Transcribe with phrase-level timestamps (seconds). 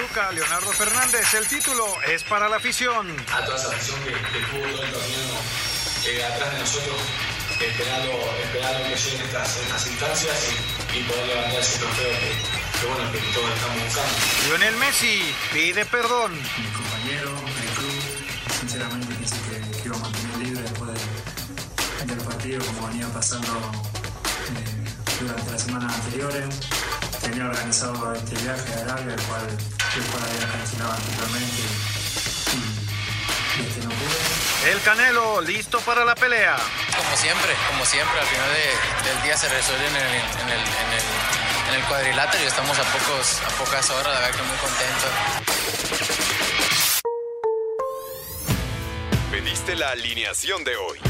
[0.00, 1.34] Toluca, Leonardo Fernández.
[1.34, 3.06] El título es para la afición.
[3.34, 5.36] A toda esa afición que, que tuvo todo el torneo
[6.06, 6.96] eh, atrás de nosotros,
[7.60, 12.86] esperando, esperando que lleguen estas, estas instancias y, y, poder levantar ese trofeo que, que,
[12.86, 14.12] bueno, que todos estamos buscando.
[14.46, 16.32] Lionel Messi pide perdón.
[16.32, 18.02] Mi compañero, mi club,
[18.58, 23.52] sinceramente pensé que, que iba a mantener libre después de, del partido, como venía pasando
[24.56, 26.46] eh, durante las semanas anteriores.
[27.20, 29.46] Tenía organizado este viaje a Arabia, el cual,
[29.98, 31.62] anteriormente
[32.52, 33.90] y, y este no.
[34.70, 36.56] El Canelo listo para la pelea.
[36.96, 40.60] Como siempre, como siempre, al final de, del día se resuelve en el, en el,
[40.60, 41.02] en el,
[41.70, 45.06] en el cuadrilátero y estamos a, pocos, a pocas horas, la verdad que muy contento.
[49.32, 51.09] Pediste la alineación de hoy.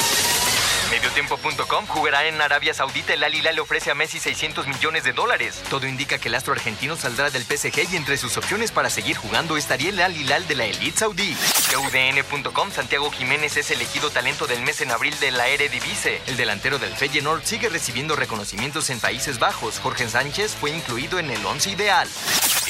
[1.11, 3.13] Mediotiempo.com jugará en Arabia Saudita.
[3.13, 5.61] El Al Hilal le ofrece a Messi 600 millones de dólares.
[5.69, 9.17] Todo indica que el astro argentino saldrá del PSG y entre sus opciones para seguir
[9.17, 11.35] jugando estaría el Al Hilal de la Elite Saudí.
[11.75, 16.21] UDN.com Santiago Jiménez es elegido talento del mes en abril de la Eredivisie.
[16.27, 19.79] El delantero del Feyenoord sigue recibiendo reconocimientos en Países Bajos.
[19.79, 22.07] Jorge Sánchez fue incluido en el once ideal.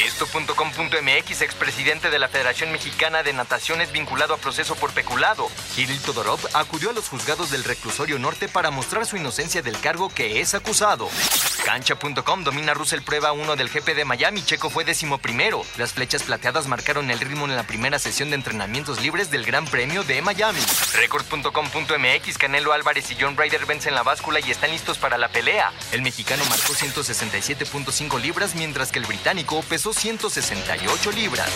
[0.03, 5.47] Esto.com.mx, expresidente de la Federación Mexicana de Natación, es vinculado a proceso por peculado.
[5.75, 10.09] Kirill Todorov acudió a los juzgados del reclusorio norte para mostrar su inocencia del cargo
[10.09, 11.09] que es acusado.
[11.65, 14.43] Cancha.com domina Russell prueba 1 del GP de Miami.
[14.43, 15.63] Checo fue décimo primero.
[15.77, 19.65] Las flechas plateadas marcaron el ritmo en la primera sesión de entrenamientos libres del Gran
[19.65, 20.59] Premio de Miami.
[20.95, 25.71] Record.com.mx Canelo Álvarez y John Ryder vencen la báscula y están listos para la pelea.
[25.91, 31.49] El mexicano marcó 167.5 libras mientras que el británico pesó 168 libras.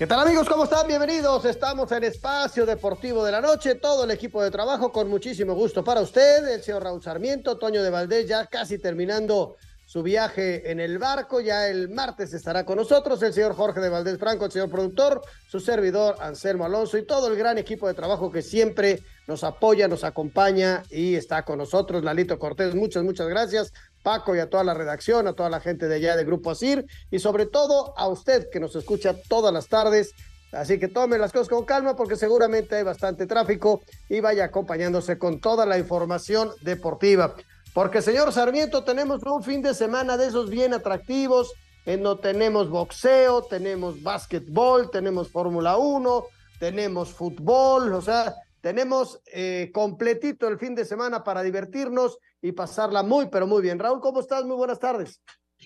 [0.00, 0.48] ¿Qué tal amigos?
[0.48, 0.86] ¿Cómo están?
[0.86, 1.44] Bienvenidos.
[1.44, 3.74] Estamos en Espacio Deportivo de la Noche.
[3.74, 6.48] Todo el equipo de trabajo con muchísimo gusto para usted.
[6.48, 9.56] El señor Raúl Sarmiento, Toño de Valdés, ya casi terminando
[9.90, 11.40] su viaje en el barco.
[11.40, 15.20] Ya el martes estará con nosotros el señor Jorge de Valdés Franco, el señor productor,
[15.48, 19.88] su servidor Anselmo Alonso y todo el gran equipo de trabajo que siempre nos apoya,
[19.88, 22.04] nos acompaña y está con nosotros.
[22.04, 23.72] Lalito Cortés, muchas, muchas gracias.
[24.04, 26.86] Paco y a toda la redacción, a toda la gente de allá del Grupo Asir
[27.10, 30.12] y sobre todo a usted que nos escucha todas las tardes.
[30.52, 35.18] Así que tome las cosas con calma porque seguramente hay bastante tráfico y vaya acompañándose
[35.18, 37.34] con toda la información deportiva.
[37.72, 41.52] Porque, señor Sarmiento, tenemos un fin de semana de esos bien atractivos,
[41.86, 46.24] en donde tenemos boxeo, tenemos básquetbol, tenemos Fórmula 1,
[46.58, 53.02] tenemos fútbol, o sea, tenemos eh, completito el fin de semana para divertirnos y pasarla
[53.02, 53.78] muy, pero muy bien.
[53.78, 54.44] Raúl, ¿cómo estás?
[54.44, 55.22] Muy buenas tardes.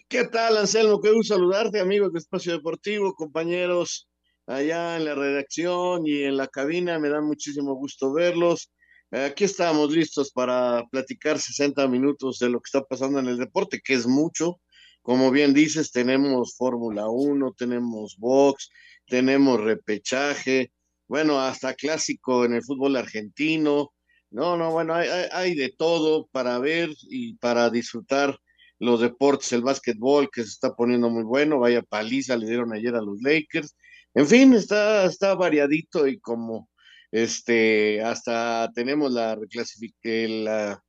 [0.09, 1.01] ¿Qué tal, Anselmo?
[1.01, 4.09] Qué gusto saludarte, amigos de Espacio Deportivo, compañeros
[4.47, 6.99] allá en la redacción y en la cabina.
[6.99, 8.71] Me da muchísimo gusto verlos.
[9.15, 13.81] Aquí estamos listos para platicar 60 minutos de lo que está pasando en el deporte,
[13.81, 14.61] que es mucho.
[15.03, 18.71] Como bien dices, tenemos Fórmula 1, tenemos box,
[19.07, 20.73] tenemos repechaje,
[21.07, 23.93] bueno, hasta clásico en el fútbol argentino.
[24.31, 28.37] No, no, bueno, hay, hay, hay, de todo para ver y para disfrutar
[28.81, 32.97] los deportes, el básquetbol que se está poniendo muy bueno, vaya paliza, le dieron ayer
[32.97, 33.77] a los Lakers.
[34.15, 36.69] En fin, está, está variadito y como
[37.15, 40.85] este, hasta tenemos la la,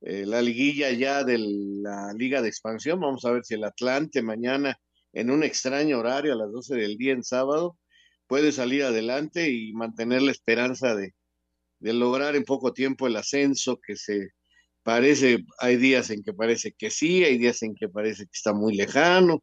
[0.00, 2.98] eh, la liguilla ya de la Liga de Expansión.
[2.98, 4.80] Vamos a ver si el Atlante mañana
[5.12, 7.76] en un extraño horario a las 12 del día en sábado
[8.26, 11.14] puede salir adelante y mantener la esperanza de,
[11.80, 14.30] de lograr en poco tiempo el ascenso que se
[14.82, 18.54] parece, hay días en que parece que sí, hay días en que parece que está
[18.54, 19.42] muy lejano,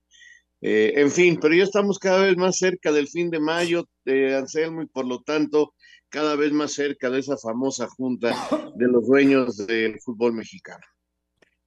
[0.62, 4.36] eh, en fin, pero ya estamos cada vez más cerca del fin de mayo, de
[4.36, 5.74] Anselmo, y por lo tanto
[6.14, 8.36] cada vez más cerca de esa famosa junta
[8.76, 10.86] de los dueños del fútbol mexicano.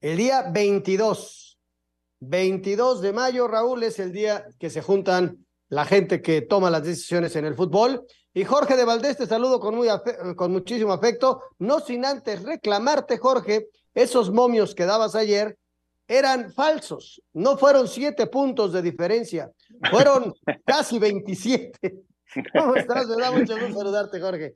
[0.01, 1.59] El día 22,
[2.21, 6.85] 22 de mayo, Raúl, es el día que se juntan la gente que toma las
[6.85, 8.07] decisiones en el fútbol.
[8.35, 9.89] Y Jorge de Valdés, te saludo con, muy
[10.37, 15.59] con muchísimo afecto, no sin antes reclamarte, Jorge, esos momios que dabas ayer,
[16.07, 17.21] eran falsos.
[17.33, 19.51] No fueron siete puntos de diferencia,
[19.91, 20.33] fueron
[20.65, 22.07] casi 27.
[22.53, 23.09] ¿Cómo estás?
[23.09, 24.55] Me da mucho gusto saludarte, Jorge.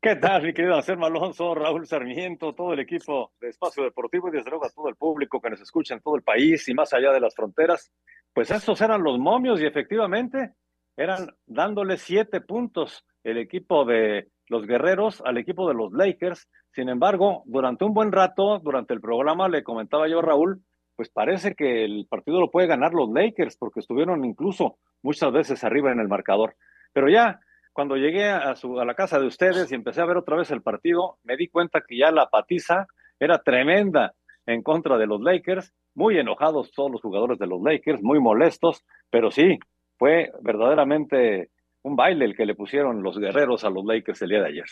[0.00, 4.32] ¿Qué tal, mi querido Anselmo Alonso, Raúl Sarmiento, todo el equipo de Espacio Deportivo y
[4.32, 6.92] desde luego a todo el público que nos escucha en todo el país y más
[6.92, 7.90] allá de las fronteras?
[8.32, 10.52] Pues estos eran los momios y efectivamente
[10.96, 16.48] eran dándole siete puntos el equipo de los guerreros al equipo de los Lakers.
[16.72, 20.62] Sin embargo, durante un buen rato, durante el programa, le comentaba yo a Raúl,
[20.96, 25.64] pues parece que el partido lo puede ganar los Lakers porque estuvieron incluso muchas veces
[25.64, 26.56] arriba en el marcador.
[26.92, 27.40] Pero ya
[27.72, 30.50] cuando llegué a, su, a la casa de ustedes y empecé a ver otra vez
[30.50, 32.88] el partido, me di cuenta que ya la patiza
[33.20, 34.14] era tremenda
[34.46, 38.84] en contra de los Lakers, muy enojados todos los jugadores de los Lakers, muy molestos,
[39.10, 39.58] pero sí,
[39.96, 41.50] fue verdaderamente
[41.82, 44.66] un baile el que le pusieron los guerreros a los Lakers el día de ayer.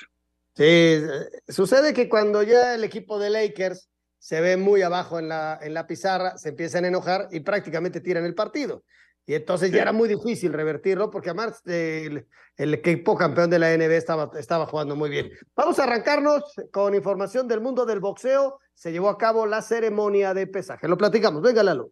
[0.54, 1.00] Sí,
[1.48, 5.74] sucede que cuando ya el equipo de Lakers se ve muy abajo en la, en
[5.74, 8.82] la pizarra, se empiezan a enojar y prácticamente tiran el partido.
[9.26, 12.26] Y entonces ya era muy difícil revertirlo porque además el,
[12.56, 15.32] el, equipo campeón de la NBA estaba, estaba jugando muy bien.
[15.56, 18.60] Vamos a arrancarnos con información del mundo del boxeo.
[18.74, 20.86] Se llevó a cabo la ceremonia de pesaje.
[20.86, 21.42] Lo platicamos.
[21.42, 21.90] Venga, Lalo.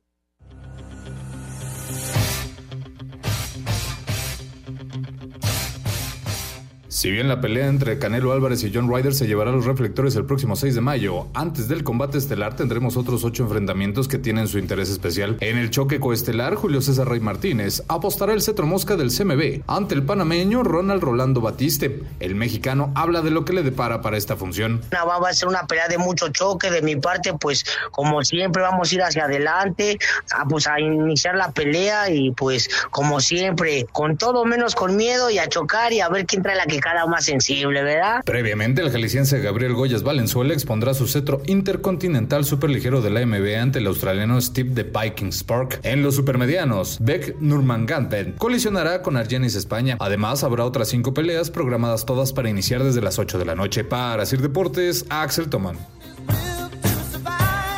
[7.05, 10.17] Si bien la pelea entre Canelo Álvarez y John Ryder se llevará a los reflectores
[10.17, 14.49] el próximo 6 de mayo, antes del combate estelar tendremos otros ocho enfrentamientos que tienen
[14.49, 15.37] su interés especial.
[15.41, 19.95] En el choque coestelar, Julio César Rey Martínez apostará el cetro mosca del CMB ante
[19.95, 22.05] el panameño Ronald Rolando Batiste.
[22.21, 24.81] El mexicano habla de lo que le depara para esta función.
[24.91, 28.91] Va a ser una pelea de mucho choque de mi parte, pues como siempre vamos
[28.91, 29.99] a ir hacia adelante,
[30.35, 35.29] a, pues a iniciar la pelea y pues como siempre, con todo menos con miedo
[35.29, 38.23] y a chocar y a ver quién trae la que cada más sensible, ¿verdad?
[38.25, 43.81] Previamente, el jalisciense Gabriel Goyas Valenzuela expondrá su cetro intercontinental superligero de la MB ante
[43.81, 45.81] el australiano Steve de Viking Spark.
[45.83, 49.97] En los supermedianos, Beck Nurmagomedov colisionará con Argenis España.
[49.99, 53.83] Además, habrá otras cinco peleas programadas todas para iniciar desde las 8 de la noche.
[53.83, 55.77] Para Sir Deportes, Axel Toman.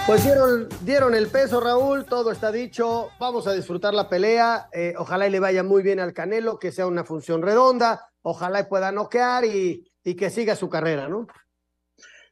[0.06, 3.08] Pues dieron, dieron el peso, Raúl, todo está dicho.
[3.18, 4.68] Vamos a disfrutar la pelea.
[4.72, 8.08] Eh, ojalá y le vaya muy bien al Canelo, que sea una función redonda.
[8.28, 11.28] Ojalá y pueda noquear y, y que siga su carrera, ¿no?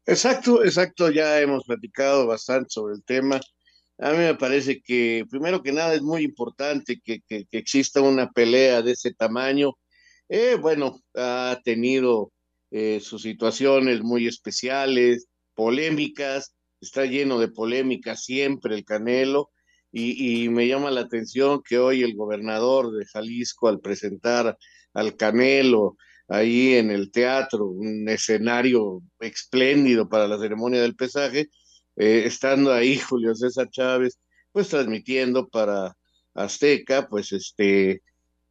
[0.05, 1.09] Exacto, exacto.
[1.09, 3.41] Ya hemos platicado bastante sobre el tema.
[3.99, 8.01] A mí me parece que, primero que nada, es muy importante que, que, que exista
[8.01, 9.75] una pelea de ese tamaño.
[10.29, 12.33] Eh, bueno, ha tenido
[12.73, 19.51] eh, sus situaciones muy especiales, polémicas está lleno de polémica siempre el Canelo,
[19.93, 24.59] y, y, me llama la atención que hoy el gobernador de Jalisco, al presentar
[24.95, 25.97] al Canelo
[26.29, 31.51] ahí en el teatro, un escenario espléndido para la ceremonia del pesaje,
[31.97, 34.19] eh, estando ahí Julio César Chávez,
[34.53, 35.97] pues transmitiendo para
[36.35, 38.03] Azteca, pues este,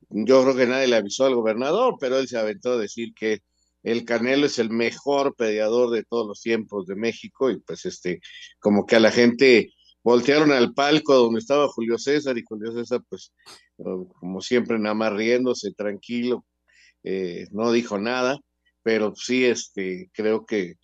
[0.10, 3.42] yo creo que nadie le avisó al gobernador, pero él se aventó a decir que
[3.84, 8.22] el Canelo es el mejor peleador de todos los tiempos de México y pues este,
[8.60, 9.74] como que a la gente
[10.04, 13.34] voltearon al palco donde estaba Julio César y Julio César pues
[13.84, 16.46] como siempre nada más riéndose tranquilo,
[17.04, 18.40] eh, no dijo nada,
[18.82, 20.76] pero sí este, creo que,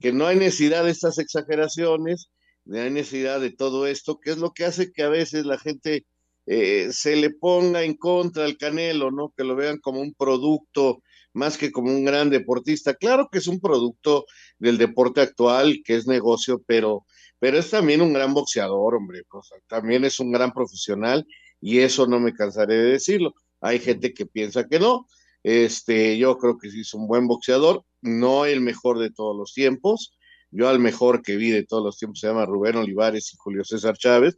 [0.00, 2.30] que no hay necesidad de estas exageraciones,
[2.64, 5.58] no hay necesidad de todo esto, que es lo que hace que a veces la
[5.58, 6.04] gente
[6.46, 9.32] eh, se le ponga en contra al Canelo, ¿no?
[9.36, 12.94] Que lo vean como un producto más que como un gran deportista.
[12.94, 14.26] Claro que es un producto
[14.58, 17.06] del deporte actual, que es negocio, pero,
[17.38, 19.22] pero es también un gran boxeador, hombre.
[19.66, 21.26] también es un gran profesional
[21.62, 23.34] y eso no me cansaré de decirlo.
[23.60, 25.06] Hay gente que piensa que no.
[25.44, 29.54] Este, yo creo que sí es un buen boxeador, no el mejor de todos los
[29.54, 30.18] tiempos.
[30.50, 33.64] Yo al mejor que vi de todos los tiempos se llama Rubén Olivares y Julio
[33.64, 34.36] César Chávez,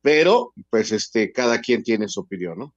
[0.00, 2.74] pero pues este, cada quien tiene su opinión, ¿no?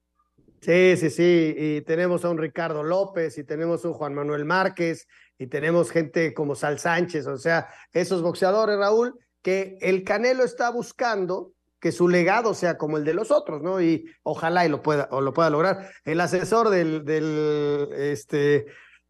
[0.61, 4.43] Sí, sí, sí, y tenemos a un Ricardo López y tenemos a un Juan Manuel
[4.43, 10.43] Márquez y tenemos gente como Sal Sánchez, o sea, esos boxeadores, Raúl, que el Canelo
[10.43, 13.81] está buscando que su legado sea como el de los otros, ¿no?
[13.81, 15.89] Y ojalá y lo pueda, o lo pueda lograr.
[16.03, 18.65] El asesor del, del, este,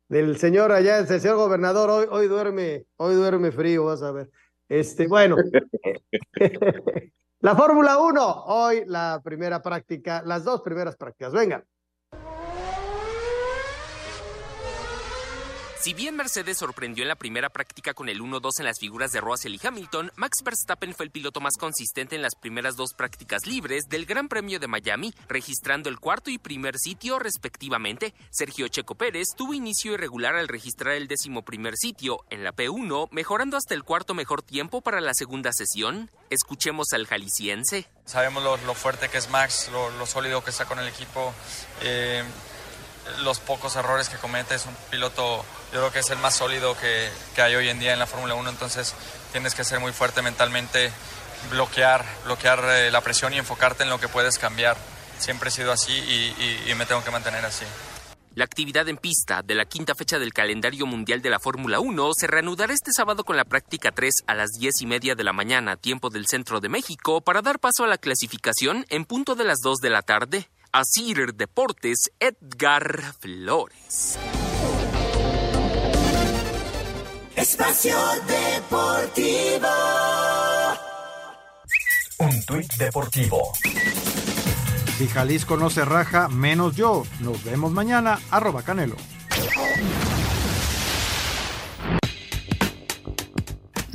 [0.08, 4.30] del señor allá, el señor gobernador, hoy, hoy duerme, hoy duerme frío, vas a ver.
[4.70, 5.38] Este, bueno.
[7.40, 11.32] La Fórmula 1, hoy la primera práctica, las dos primeras prácticas.
[11.32, 11.64] Venga.
[15.80, 19.22] Si bien Mercedes sorprendió en la primera práctica con el 1-2 en las figuras de
[19.22, 23.46] Russell y Hamilton, Max Verstappen fue el piloto más consistente en las primeras dos prácticas
[23.46, 28.16] libres del Gran Premio de Miami, registrando el cuarto y primer sitio respectivamente.
[28.32, 33.10] Sergio Checo Pérez tuvo inicio irregular al registrar el décimo primer sitio en la P1,
[33.12, 36.10] mejorando hasta el cuarto mejor tiempo para la segunda sesión.
[36.32, 37.88] Escuchemos al jalisciense.
[38.04, 41.34] Sabemos lo, fuerte que es Max, lo, sólido que está con el equipo.
[41.82, 42.24] Eh,
[43.20, 46.78] los pocos errores que comete, es un piloto, yo creo que es el más sólido
[46.78, 48.96] que, que hay hoy en día en la Fórmula 1, entonces
[49.32, 50.92] tienes que ser muy fuerte mentalmente,
[51.50, 54.78] bloquear, bloquear eh, la presión y enfocarte en lo que puedes cambiar.
[55.20, 57.66] Siempre he sido así y, y me tengo que mantener así.
[58.38, 62.12] La actividad en pista de la quinta fecha del calendario mundial de la Fórmula 1
[62.14, 65.34] se reanudará este sábado con la práctica 3 a las 10 y media de la
[65.34, 69.44] mañana, tiempo del centro de México, para dar paso a la clasificación en punto de
[69.44, 70.50] las 2 de la tarde.
[70.72, 74.18] Asir Deportes, Edgar Flores.
[77.36, 77.98] Espacio
[78.28, 79.68] Deportivo.
[82.20, 83.54] Un tuit deportivo.
[84.98, 87.04] Si Jalisco no se raja, menos yo.
[87.20, 88.20] Nos vemos mañana.
[88.32, 88.96] Arroba Canelo.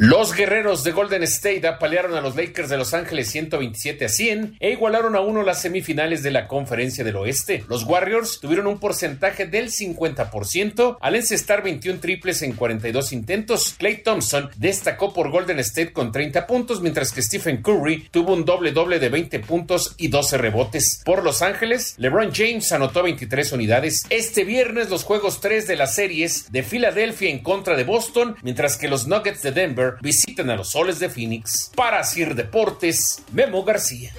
[0.04, 4.56] Los guerreros de Golden State apalearon a los Lakers de Los Ángeles 127 a 100
[4.58, 7.64] e igualaron a uno las semifinales de la Conferencia del Oeste.
[7.68, 13.76] Los Warriors tuvieron un porcentaje del 50% al encestar 21 triples en 42 intentos.
[13.78, 18.44] Clay Thompson destacó por Golden State con 30 puntos, mientras que Stephen Curry tuvo un
[18.44, 21.00] doble doble de 20 puntos y 12 rebotes.
[21.04, 24.04] Por Los Ángeles, LeBron James anotó 23 unidades.
[24.10, 28.76] Este viernes los juegos 3 de las series de Filadelfia en contra de Boston, mientras
[28.76, 31.70] que los Nuggets de Denver visiten a los soles de Phoenix.
[31.76, 34.12] Para Sir Deportes, Memo García.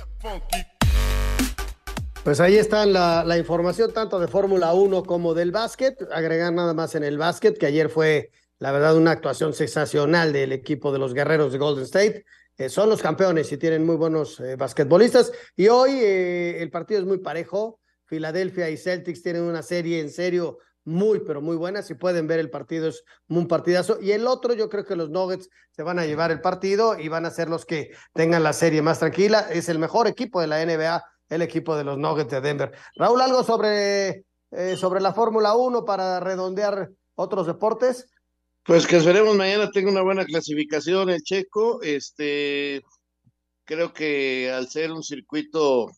[2.23, 5.97] Pues ahí está la, información tanto de Fórmula 1 como del básquet.
[6.11, 10.53] Agregar nada más en el básquet, que ayer fue, la verdad, una actuación sensacional del
[10.53, 12.25] equipo de los guerreros de Golden State.
[12.57, 15.33] Eh, son los campeones y tienen muy buenos eh, basquetbolistas.
[15.57, 17.81] Y hoy eh, el partido es muy parejo.
[18.05, 21.81] Filadelfia y Celtics tienen una serie en serio muy, pero muy buena.
[21.81, 23.99] Si pueden ver el partido, es un partidazo.
[24.01, 27.07] Y el otro, yo creo que los Nuggets se van a llevar el partido y
[27.07, 29.47] van a ser los que tengan la serie más tranquila.
[29.51, 32.71] Es el mejor equipo de la NBA, el equipo de los Nuggets de Denver.
[32.95, 38.07] Raúl, algo sobre, eh, sobre la Fórmula 1 para redondear otros deportes.
[38.63, 41.81] Pues que esperemos mañana tenga una buena clasificación el checo.
[41.81, 42.81] Este,
[43.65, 45.91] creo que al ser un circuito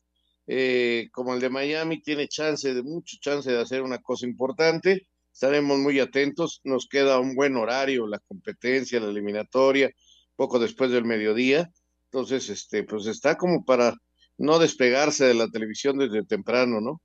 [0.47, 5.07] eh, como el de Miami, tiene chance, de mucho chance de hacer una cosa importante.
[5.33, 6.61] Estaremos muy atentos.
[6.63, 9.91] Nos queda un buen horario, la competencia, la eliminatoria,
[10.35, 11.69] poco después del mediodía.
[12.11, 13.95] Entonces, este, pues está como para
[14.37, 17.01] no despegarse de la televisión desde temprano, ¿no?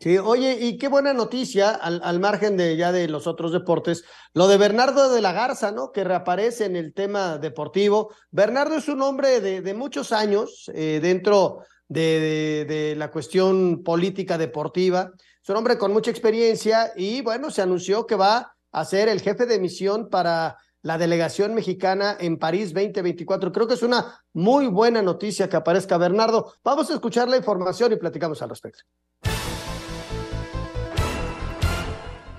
[0.00, 4.02] Sí, oye, y qué buena noticia, al, al, margen de ya de los otros deportes,
[4.32, 5.92] lo de Bernardo de la Garza, ¿no?
[5.92, 8.10] Que reaparece en el tema deportivo.
[8.30, 11.58] Bernardo es un hombre de, de muchos años eh, dentro
[11.90, 15.12] de, la cuestión política deportiva.
[15.42, 19.20] Es un hombre con mucha experiencia y bueno, se anunció que va a ser el
[19.20, 23.52] jefe de misión para la delegación mexicana en París 2024.
[23.52, 26.54] Creo que es una muy buena noticia que aparezca Bernardo.
[26.64, 28.84] Vamos a escuchar la información y platicamos al respecto.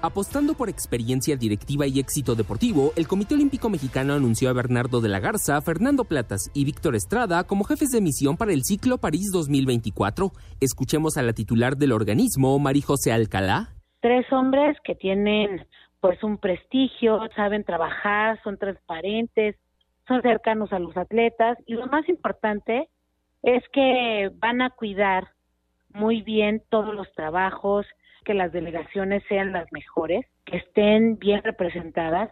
[0.04, 5.10] Apostando por experiencia directiva y éxito deportivo, el Comité Olímpico Mexicano anunció a Bernardo de
[5.10, 9.30] la Garza, Fernando Platas y Víctor Estrada como jefes de misión para el ciclo París
[9.32, 10.32] 2024.
[10.60, 13.76] Escuchemos a la titular del organismo, María José Alcalá.
[14.00, 15.68] Tres hombres que tienen
[16.00, 19.56] pues un prestigio, saben trabajar, son transparentes,
[20.08, 22.90] son cercanos a los atletas y lo más importante
[23.44, 25.28] es que van a cuidar
[25.94, 27.86] muy bien todos los trabajos,
[28.24, 32.30] que las delegaciones sean las mejores, que estén bien representadas.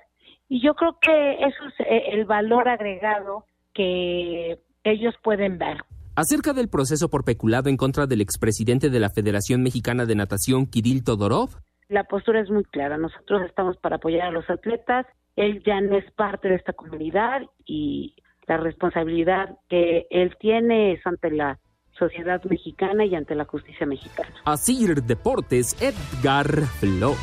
[0.48, 5.78] Y yo creo que eso es eh, el valor agregado que ellos pueden ver.
[6.16, 10.66] Acerca del proceso por peculado en contra del expresidente de la Federación Mexicana de Natación,
[10.66, 11.50] Kirill Todorov.
[11.88, 12.98] La postura es muy clara.
[12.98, 15.06] Nosotros estamos para apoyar a los atletas.
[15.36, 18.16] Él ya no es parte de esta comunidad y
[18.48, 21.60] la responsabilidad que él tiene es ante la
[22.00, 24.34] sociedad mexicana y ante la justicia mexicana.
[24.46, 27.20] Así Deportes, Edgar Flores.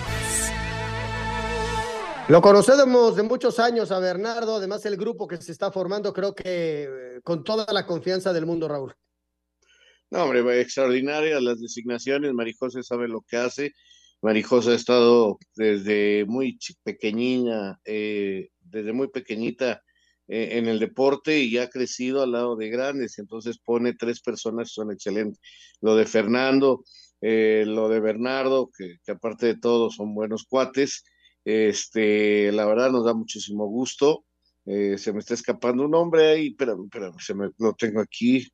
[2.29, 6.35] Lo conocemos de muchos años a Bernardo, además el grupo que se está formando, creo
[6.35, 8.95] que eh, con toda la confianza del mundo, Raúl.
[10.11, 13.73] No, hombre, extraordinarias las designaciones, Marijosa sabe lo que hace,
[14.23, 19.83] Marijosa ha estado desde muy pequeñina, eh, desde muy pequeñita
[20.29, 24.69] eh, en el deporte y ha crecido al lado de grandes, entonces pone tres personas
[24.69, 25.41] que son excelentes.
[25.81, 26.85] Lo de Fernando,
[27.21, 31.05] eh, lo de Bernardo, que, aparte de todo son buenos cuates,
[31.45, 34.25] Este, la verdad nos da muchísimo gusto.
[34.65, 36.89] Eh, se me está escapando un nombre ahí, pero,
[37.21, 38.49] se me, lo tengo aquí.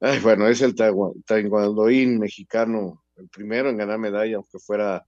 [0.00, 5.04] Ay, bueno, es el taekwondoín mexicano, el primero en ganar medalla, aunque fuera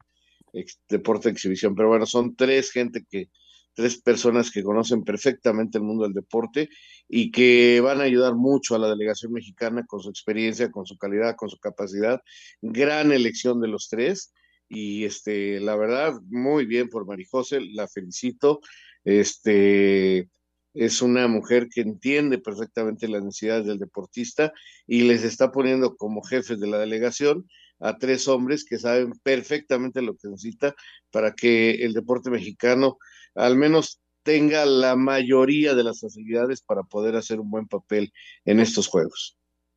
[0.89, 1.75] deporte de exhibición.
[1.75, 3.29] Pero bueno, son tres gente que,
[3.75, 6.69] tres personas que conocen perfectamente el mundo del deporte
[7.09, 10.97] y que van a ayudar mucho a la delegación mexicana con su experiencia, con su
[10.97, 12.21] calidad, con su capacidad.
[12.63, 14.33] Gran elección de los tres
[14.69, 18.61] y este, la verdad, muy bien por Marijose, la felicito.
[19.05, 20.29] Este,
[20.75, 24.53] es una mujer que entiende perfectamente las necesidades del deportista
[24.87, 27.47] y les está poniendo como jefes de la delegación
[27.81, 30.75] a tres hombres que saben perfectamente lo que necesita
[31.11, 32.99] para que el deporte mexicano
[33.35, 38.13] al menos tenga la mayoría de las facilidades para poder hacer un buen papel
[38.45, 39.37] en estos juegos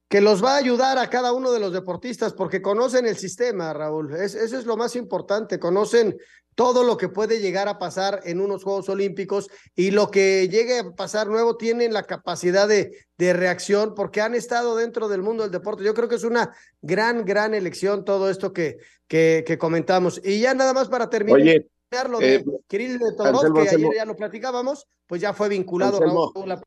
[0.09, 3.73] que los va a ayudar a cada uno de los deportistas porque conocen el sistema,
[3.73, 4.15] Raúl.
[4.15, 6.17] eso es lo más importante, conocen
[6.55, 10.79] todo lo que puede llegar a pasar en unos Juegos Olímpicos y lo que llegue
[10.79, 15.43] a pasar nuevo tienen la capacidad de, de reacción porque han estado dentro del mundo
[15.43, 15.83] del deporte.
[15.83, 20.19] Yo creo que es una gran, gran elección todo esto que, que, que comentamos.
[20.23, 21.41] Y ya nada más para terminar.
[21.41, 21.67] Oye,
[22.09, 25.99] lo de eh, Kirill de Todorov, que ayer ya lo platicábamos, pues ya fue vinculado
[25.99, 26.61] Raúl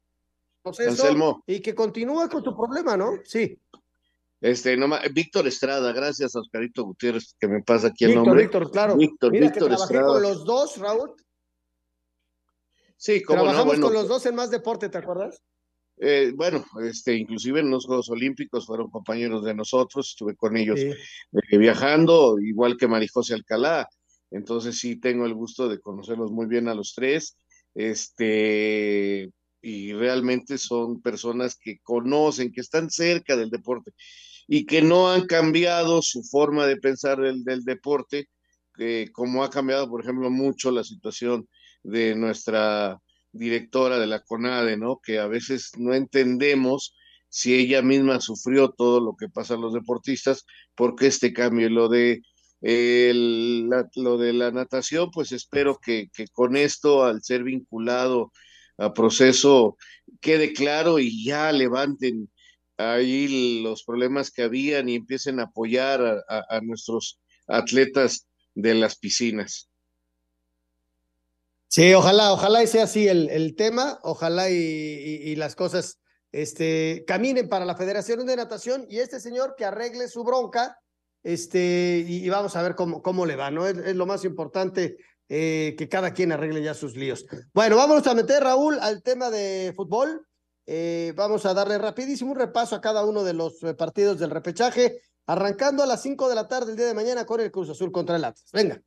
[0.62, 3.12] proceso y que continúa con tu problema, ¿no?
[3.24, 3.58] Sí.
[4.40, 8.42] Este, no Víctor Estrada, gracias a Oscarito Gutiérrez que me pasa aquí el nombre.
[8.42, 8.96] Víctor, claro.
[8.96, 10.12] Víctor, Mira Víctor que trabajé Estrada.
[10.12, 11.14] con los dos, Raúl.
[12.96, 15.42] Sí, como Trabajamos no, con los dos en más deporte, ¿te acuerdas?
[15.98, 20.80] Eh, bueno, este, inclusive en los Juegos Olímpicos fueron compañeros de nosotros, estuve con ellos
[20.80, 23.86] eh, viajando, igual que Marijose Alcalá,
[24.30, 27.38] entonces sí tengo el gusto de conocerlos muy bien a los tres,
[27.75, 29.30] este,
[29.62, 33.92] y realmente son personas que conocen, que están cerca del deporte
[34.49, 38.28] y que no han cambiado su forma de pensar del, deporte,
[39.12, 41.49] como ha cambiado, por ejemplo, mucho la situación
[41.82, 42.99] de nuestra
[43.32, 45.00] directora de la CONADE, ¿no?
[45.00, 46.96] Que a veces no entendemos
[47.28, 50.44] si ella misma sufrió todo lo que pasa a los deportistas,
[50.75, 52.20] porque este cambio, lo de
[52.60, 58.32] lo de la natación, pues espero que, con esto, al ser vinculado
[58.78, 59.76] a proceso
[60.20, 62.30] quede claro y ya levanten
[62.76, 69.68] ahí los problemas que habían y empiecen a apoyar a, nuestros atletas de las piscinas.
[71.68, 76.00] Sí, ojalá, ojalá y sea así el, tema, ojalá y, las cosas
[76.32, 80.78] este, caminen para la Federación de Natación y este señor que arregle su bronca,
[81.23, 83.67] este, y, vamos a ver cómo, cómo le va, ¿no?
[83.67, 84.97] es lo más importante
[85.33, 87.25] eh, que cada quien arregle ya sus líos.
[87.54, 90.26] Bueno, vámonos a meter, Raúl, al tema de fútbol.
[90.67, 94.30] Eh, vamos a darle rapidísimo un repaso a cada uno de los eh, partidos del
[94.30, 97.71] repechaje, arrancando a las 5 de la tarde el día de mañana con el Cruz
[97.71, 98.50] Azul contra el Atlas.
[98.52, 98.83] Venga.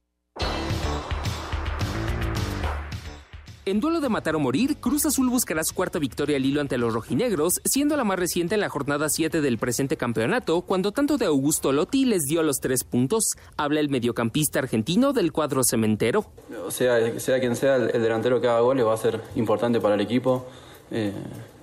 [3.65, 6.77] En duelo de matar o morir, Cruz Azul buscará su cuarta victoria al hilo ante
[6.77, 11.17] los rojinegros, siendo la más reciente en la jornada 7 del presente campeonato, cuando tanto
[11.17, 13.23] de Augusto Lotti les dio los tres puntos.
[13.55, 16.25] Habla el mediocampista argentino del cuadro cementero.
[16.67, 19.95] O sea, sea quien sea el, delantero que haga goles va a ser importante para
[19.95, 20.45] el equipo.
[20.91, 21.13] Eh,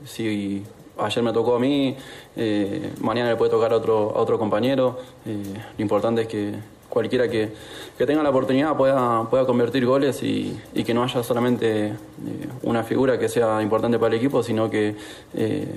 [0.06, 0.64] si
[0.96, 1.94] ayer me tocó a mí,
[2.34, 4.98] eh, mañana le puede tocar a otro, a otro compañero.
[5.26, 5.42] Eh,
[5.76, 6.54] lo importante es que
[6.90, 7.48] cualquiera que,
[7.96, 11.94] tenga la oportunidad pueda, pueda convertir goles y, que no haya solamente eh,
[12.62, 14.96] una figura que sea importante para el equipo, sino que,
[15.34, 15.68] eh,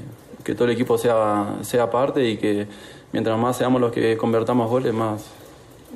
[0.44, 2.68] que todo el equipo sea, sea parte y que
[3.12, 5.26] mientras más seamos los que convertamos goles, más,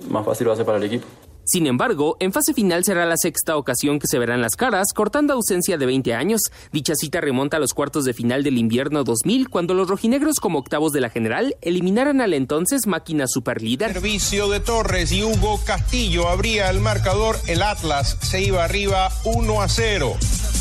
[0.10, 1.08] más fácil va a ser para el equipo.
[1.48, 5.34] Sin embargo, en fase final será la sexta ocasión que se verán las caras, cortando
[5.34, 6.42] ausencia de 20 años.
[6.74, 10.60] Dicha cita remonta a los cuartos de final del invierno 2000, cuando los rojinegros como
[10.60, 13.94] octavos de la general eliminaran al entonces máquina superlíder.
[13.94, 19.62] Servicio de Torres y Hugo Castillo abría el marcador, el Atlas se iba arriba 1
[19.62, 20.18] a 0.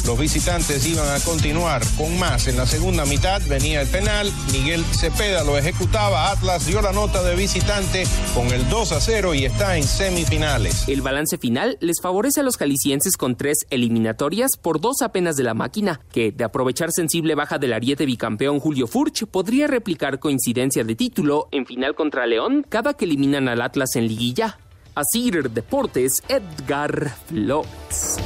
[0.07, 2.47] Los visitantes iban a continuar con más.
[2.47, 4.33] En la segunda mitad venía el penal.
[4.53, 6.31] Miguel Cepeda lo ejecutaba.
[6.31, 10.76] Atlas dio la nota de visitante con el 2 a 0 y está en semifinales.
[10.89, 15.43] El balance final les favorece a los jaliscienses con tres eliminatorias por dos apenas de
[15.43, 20.85] la máquina, que, de aprovechar sensible baja del ariete bicampeón Julio Furch, podría replicar coincidencia
[20.85, 24.59] de título en final contra León cada que eliminan al Atlas en liguilla.
[24.95, 28.19] Asir Deportes, Edgar Flores.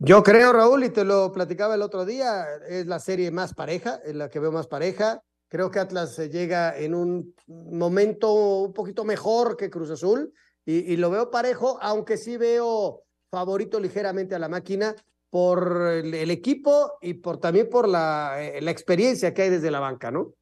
[0.00, 4.00] Yo creo, Raúl, y te lo platicaba el otro día, es la serie más pareja,
[4.04, 5.22] es la que veo más pareja.
[5.48, 10.32] Creo que Atlas llega en un momento un poquito mejor que Cruz Azul
[10.64, 14.94] y, lo veo parejo, aunque sí veo favorito ligeramente a la máquina
[15.30, 19.80] por el, equipo y por también por la, eh, la experiencia que hay desde la
[19.80, 20.34] banca, ¿no?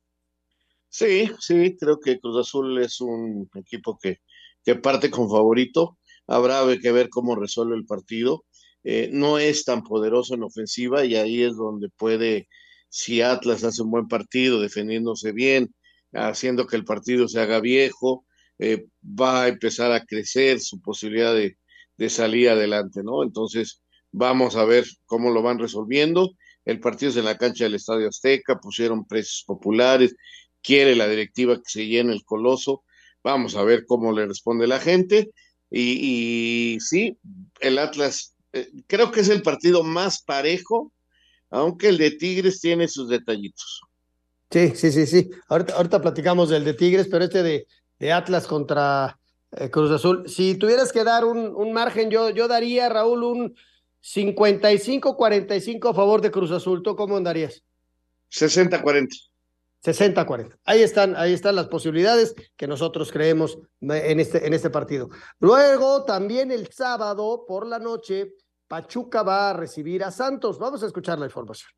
[0.89, 4.19] Sí, sí, creo que Cruz Azul es un equipo que,
[4.65, 8.45] que parte con favorito habrá que ver cómo resuelve el partido.
[8.85, 12.49] Eh, no es tan poderoso en ofensiva y ahí es donde puede,
[12.89, 15.75] si Atlas hace un buen partido, defendiéndose bien,
[16.13, 18.25] haciendo que el partido se haga viejo,
[18.59, 21.57] eh, va a empezar a crecer su posibilidad de,
[22.09, 23.23] salir adelante, ¿no?
[23.23, 26.33] Entonces, vamos a ver cómo lo van resolviendo.
[26.65, 30.15] El partido es en la cancha del Estadio Azteca, pusieron precios populares,
[30.63, 32.85] quiere la directiva que se llene el coloso.
[33.23, 35.31] Vamos a ver cómo le responde la gente.
[35.71, 37.19] Y, sí,
[37.61, 40.93] el Atlas, eh, creo que es el partido más parejo,
[41.51, 43.83] aunque el de Tigres tiene sus detallitos.
[44.51, 45.31] Sí, sí, sí, sí.
[45.49, 47.67] Ahorita, ahorita platicamos del de Tigres, pero este de,
[47.99, 49.19] de Atlas contra
[49.53, 50.29] eh, Cruz Azul.
[50.29, 53.57] Si tuvieras que dar un, un margen, yo, yo daría, Raúl, un
[54.03, 56.83] 55-45 a favor de Cruz Azul.
[56.83, 57.63] ¿Tú cómo andarías?
[58.31, 59.09] 60-40.
[59.85, 60.59] 60-40.
[60.65, 65.09] Ahí están, ahí están las posibilidades que nosotros creemos en este, en este partido.
[65.39, 68.33] Luego, también el sábado por la noche,
[68.69, 70.59] Pachuca va a recibir a Santos.
[70.59, 71.71] Vamos a escuchar la información.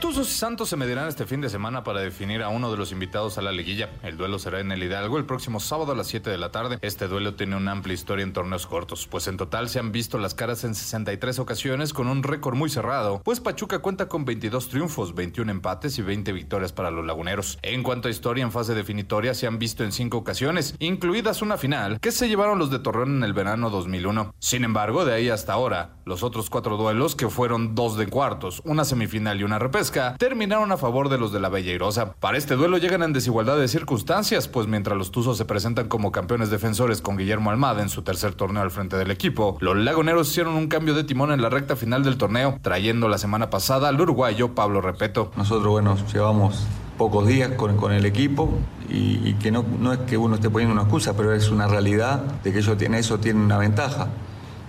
[0.00, 2.90] Tuzos y Santos se medirán este fin de semana para definir a uno de los
[2.90, 3.90] invitados a la liguilla.
[4.02, 6.78] El duelo será en el Hidalgo el próximo sábado a las 7 de la tarde.
[6.80, 10.16] Este duelo tiene una amplia historia en torneos cortos, pues en total se han visto
[10.16, 14.70] las caras en 63 ocasiones con un récord muy cerrado, pues Pachuca cuenta con 22
[14.70, 17.58] triunfos, 21 empates y 20 victorias para los laguneros.
[17.60, 21.58] En cuanto a historia en fase definitoria, se han visto en 5 ocasiones, incluidas una
[21.58, 24.34] final, que se llevaron los de Torreón en el verano 2001.
[24.38, 28.60] Sin embargo, de ahí hasta ahora, los otros cuatro duelos, que fueron dos de cuartos,
[28.64, 32.14] una semifinal y una repesca, terminaron a favor de los de la Bella Irosa.
[32.18, 36.12] Para este duelo llegan en desigualdad de circunstancias, pues mientras los Tuzos se presentan como
[36.12, 40.28] campeones defensores con Guillermo Almada en su tercer torneo al frente del equipo, los Lagoneros
[40.28, 43.88] hicieron un cambio de timón en la recta final del torneo, trayendo la semana pasada
[43.88, 45.30] al uruguayo Pablo Repeto.
[45.36, 46.66] Nosotros, bueno, llevamos
[46.98, 48.50] pocos días con, con el equipo
[48.90, 52.20] y, que no, no, es que uno esté poniendo una excusa, pero es una realidad
[52.42, 54.08] de que ellos tienen eso, tienen una ventaja.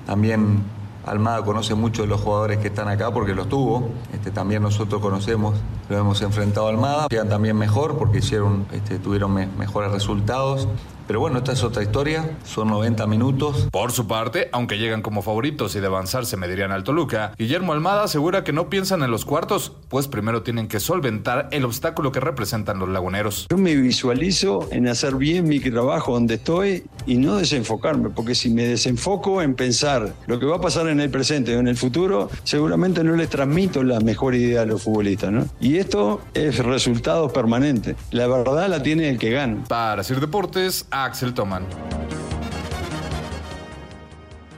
[0.05, 0.63] También
[1.05, 3.89] Almada conoce mucho de los jugadores que están acá porque los tuvo.
[4.13, 5.55] Este, también nosotros conocemos,
[5.89, 7.07] lo hemos enfrentado a Almada.
[7.09, 10.67] Llegan también mejor porque hicieron, este, tuvieron mejores resultados.
[11.07, 13.67] Pero bueno, esta es otra historia, son 90 minutos.
[13.71, 17.73] Por su parte, aunque llegan como favoritos y de avanzar se medirían al Toluca, Guillermo
[17.73, 22.11] Almada asegura que no piensan en los cuartos, pues primero tienen que solventar el obstáculo
[22.11, 23.47] que representan los laguneros.
[23.49, 28.49] Yo me visualizo en hacer bien mi trabajo donde estoy y no desenfocarme, porque si
[28.49, 31.77] me desenfoco en pensar lo que va a pasar en el presente o en el
[31.77, 35.47] futuro, seguramente no les transmito la mejor idea a los futbolistas, ¿no?
[35.59, 37.95] Y esto es resultado permanente.
[38.11, 39.63] La verdad la tiene el que gana.
[39.67, 41.65] Para hacer deportes, Axel Toman.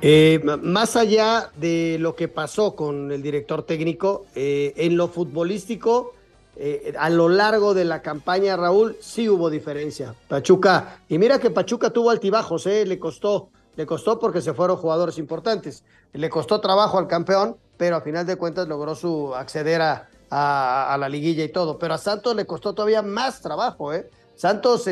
[0.01, 6.13] Eh, más allá de lo que pasó con el director técnico, eh, en lo futbolístico,
[6.57, 10.13] eh, a lo largo de la campaña, Raúl, sí hubo diferencia.
[10.27, 15.17] Pachuca, y mira que Pachuca tuvo altibajos, le costó, le costó porque se fueron jugadores
[15.17, 20.09] importantes, le costó trabajo al campeón, pero a final de cuentas logró su acceder a,
[20.29, 21.79] a, a la liguilla y todo.
[21.79, 23.91] Pero a Santos le costó todavía más trabajo.
[24.35, 24.87] Santos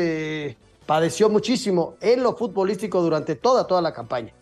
[0.86, 4.32] padeció muchísimo en lo futbolístico durante toda, toda la campaña.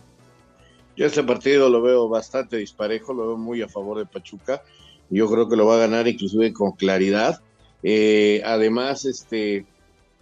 [0.96, 4.62] Yo este partido lo veo bastante disparejo, lo veo muy a favor de Pachuca.
[5.09, 7.40] Yo creo que lo va a ganar inclusive con claridad.
[7.83, 9.66] Eh, además, este,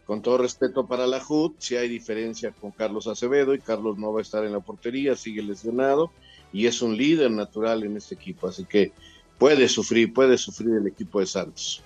[0.07, 4.13] con todo respeto para la HUD, si hay diferencia con Carlos Acevedo y Carlos no
[4.13, 6.11] va a estar en la portería, sigue lesionado
[6.53, 8.93] y es un líder natural en este equipo, así que
[9.37, 11.83] puede sufrir, puede sufrir el equipo de Santos.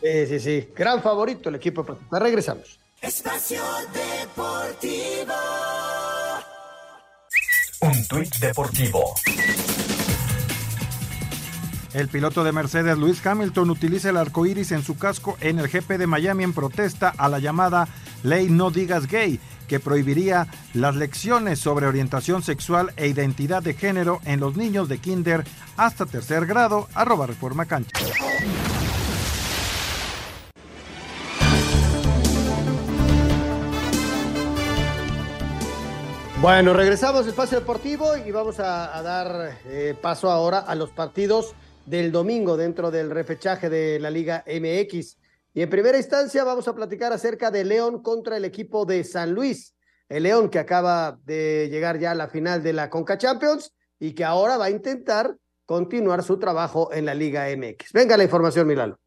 [0.00, 2.18] Sí, sí, sí, gran favorito el equipo de Pachuca.
[2.18, 2.81] Regresamos.
[3.02, 3.60] Espacio
[3.92, 5.34] Deportivo.
[7.80, 9.14] Un tuit deportivo.
[11.94, 15.66] El piloto de Mercedes, Luis Hamilton, utiliza el arco iris en su casco en el
[15.66, 17.88] GP de Miami en protesta a la llamada
[18.22, 24.20] Ley No Digas Gay, que prohibiría las lecciones sobre orientación sexual e identidad de género
[24.24, 25.44] en los niños de kinder
[25.76, 27.98] hasta tercer grado, arroba reforma cancha.
[36.42, 41.54] Bueno, regresamos al espacio deportivo y vamos a, dar eh, paso ahora a los partidos
[41.86, 45.18] del domingo dentro del refechaje de la Liga MX.
[45.54, 49.32] Y en primera instancia vamos a platicar acerca de León contra el equipo de San
[49.32, 49.76] Luis.
[50.08, 54.12] El León que acaba de llegar ya a la final de la Conca Champions y
[54.12, 57.92] que ahora va a intentar continuar su trabajo en la Liga MX.
[57.92, 58.98] Venga la información, Milalo.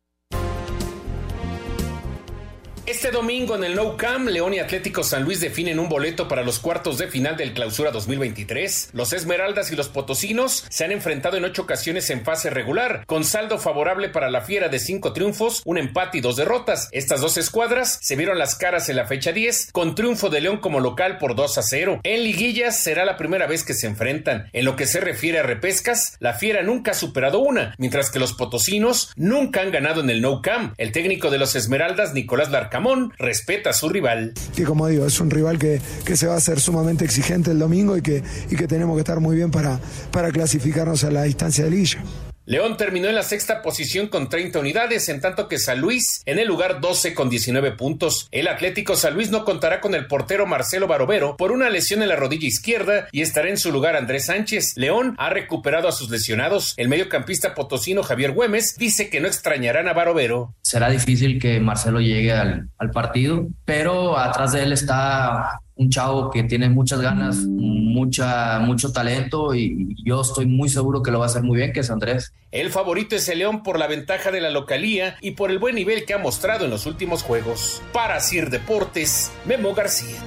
[2.87, 6.43] Este domingo en el No Camp, León y Atlético San Luis definen un boleto para
[6.43, 8.91] los cuartos de final del Clausura 2023.
[8.93, 13.23] Los Esmeraldas y los Potosinos se han enfrentado en ocho ocasiones en fase regular, con
[13.23, 16.87] saldo favorable para la Fiera de cinco triunfos, un empate y dos derrotas.
[16.91, 20.57] Estas dos escuadras se vieron las caras en la fecha 10, con triunfo de León
[20.57, 22.01] como local por 2 a 0.
[22.03, 24.47] En liguillas será la primera vez que se enfrentan.
[24.53, 28.19] En lo que se refiere a repescas, la Fiera nunca ha superado una, mientras que
[28.19, 30.75] los Potosinos nunca han ganado en el No Camp.
[30.77, 34.33] El técnico de los Esmeraldas, Nicolás Larcamón, Camón respeta a su rival.
[34.57, 37.59] Y como digo, es un rival que, que se va a hacer sumamente exigente el
[37.59, 39.79] domingo y que, y que tenemos que estar muy bien para,
[40.11, 42.03] para clasificarnos a la distancia de liguilla.
[42.47, 46.37] León terminó en la sexta posición con 30 unidades, en tanto que San Luis en
[46.37, 48.27] el lugar 12 con 19 puntos.
[48.31, 52.09] El Atlético San Luis no contará con el portero Marcelo Barovero por una lesión en
[52.09, 54.73] la rodilla izquierda y estará en su lugar Andrés Sánchez.
[54.75, 56.75] León ha recuperado a sus lesionados.
[56.77, 60.53] El mediocampista potosino Javier Güemes dice que no extrañarán a Barovero.
[60.61, 66.31] Será difícil que Marcelo llegue al, al partido, pero atrás de él está un chavo
[66.31, 71.25] que tiene muchas ganas, mucha, mucho talento y yo estoy muy seguro que lo va
[71.25, 72.33] a hacer muy bien, que es Andrés.
[72.51, 75.75] El favorito es el León por la ventaja de la localía y por el buen
[75.75, 77.81] nivel que ha mostrado en los últimos juegos.
[77.91, 80.17] Para Sir Deportes, Memo García.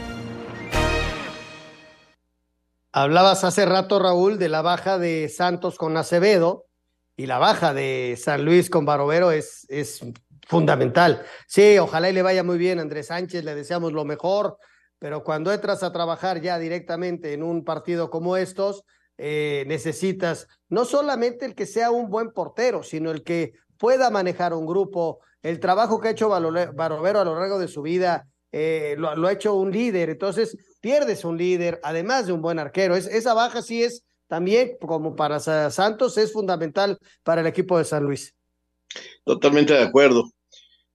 [2.92, 6.66] Hablabas hace rato, Raúl, de la baja de Santos con Acevedo
[7.16, 10.00] y la baja de San Luis con Barovero es, es
[10.46, 11.22] fundamental.
[11.46, 14.58] Sí, ojalá y le vaya muy bien a Andrés Sánchez, le deseamos lo mejor
[14.98, 18.84] pero cuando entras a trabajar ya directamente en un partido como estos,
[19.16, 24.54] eh, necesitas no solamente el que sea un buen portero, sino el que pueda manejar
[24.54, 25.20] un grupo.
[25.42, 29.32] El trabajo que ha hecho Barovero a lo largo de su vida eh, lo, ha
[29.32, 32.96] hecho un líder, entonces pierdes un líder, además de un buen arquero.
[32.96, 37.84] Es, esa baja sí es también, como para Santos, es fundamental para el equipo de
[37.84, 38.34] San Luis.
[39.24, 40.30] Totalmente de acuerdo.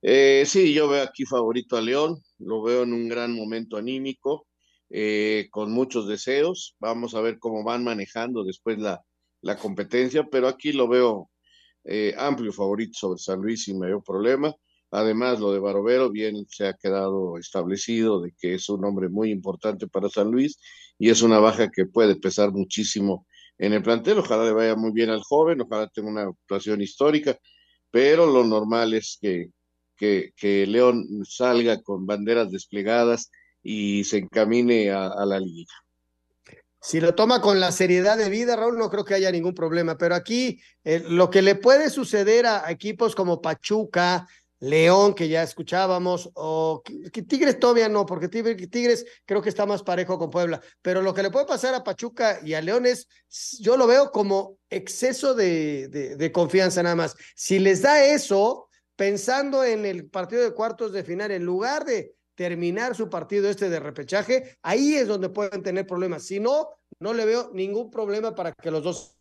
[0.02, 4.48] Eh, sí, yo veo aquí favorito a León, lo veo en un gran momento anímico,
[4.90, 6.76] eh, con muchos deseos.
[6.80, 9.02] Vamos a ver cómo van manejando después la,
[9.42, 11.30] la competencia, pero aquí lo veo
[11.84, 14.56] eh, amplio favorito sobre San Luis sin mayor problema.
[14.92, 19.32] Además, lo de Barovero bien se ha quedado establecido de que es un hombre muy
[19.32, 20.60] importante para San Luis
[21.00, 23.26] y es una baja que puede pesar muchísimo
[23.58, 24.20] en el plantel.
[24.20, 27.38] Ojalá le vaya muy bien al joven, ojalá tenga una actuación histórica,
[27.92, 29.50] pero lo normal es que
[29.96, 35.74] que, León salga con banderas desplegadas y se encamine a, la liga.
[36.82, 39.98] Si lo toma con la seriedad de vida, Raúl, no creo que haya ningún problema.
[39.98, 44.28] Pero aquí eh, lo que le puede suceder a, equipos como Pachuca,
[44.60, 46.84] León, que ya escuchábamos, o
[47.28, 50.62] Tigres todavía no, porque Tigres creo que está más parejo con Puebla.
[50.82, 53.08] Pero lo que le puede pasar a Pachuca y a León es,
[53.60, 57.16] yo lo veo como exceso de, de confianza nada más.
[57.36, 62.16] Si les da eso, pensando en el partido de cuartos de final, en lugar de
[62.36, 66.24] terminar su partido este de repechaje, ahí es donde pueden tener problemas.
[66.24, 69.18] Si no, no le veo ningún problema para que los dos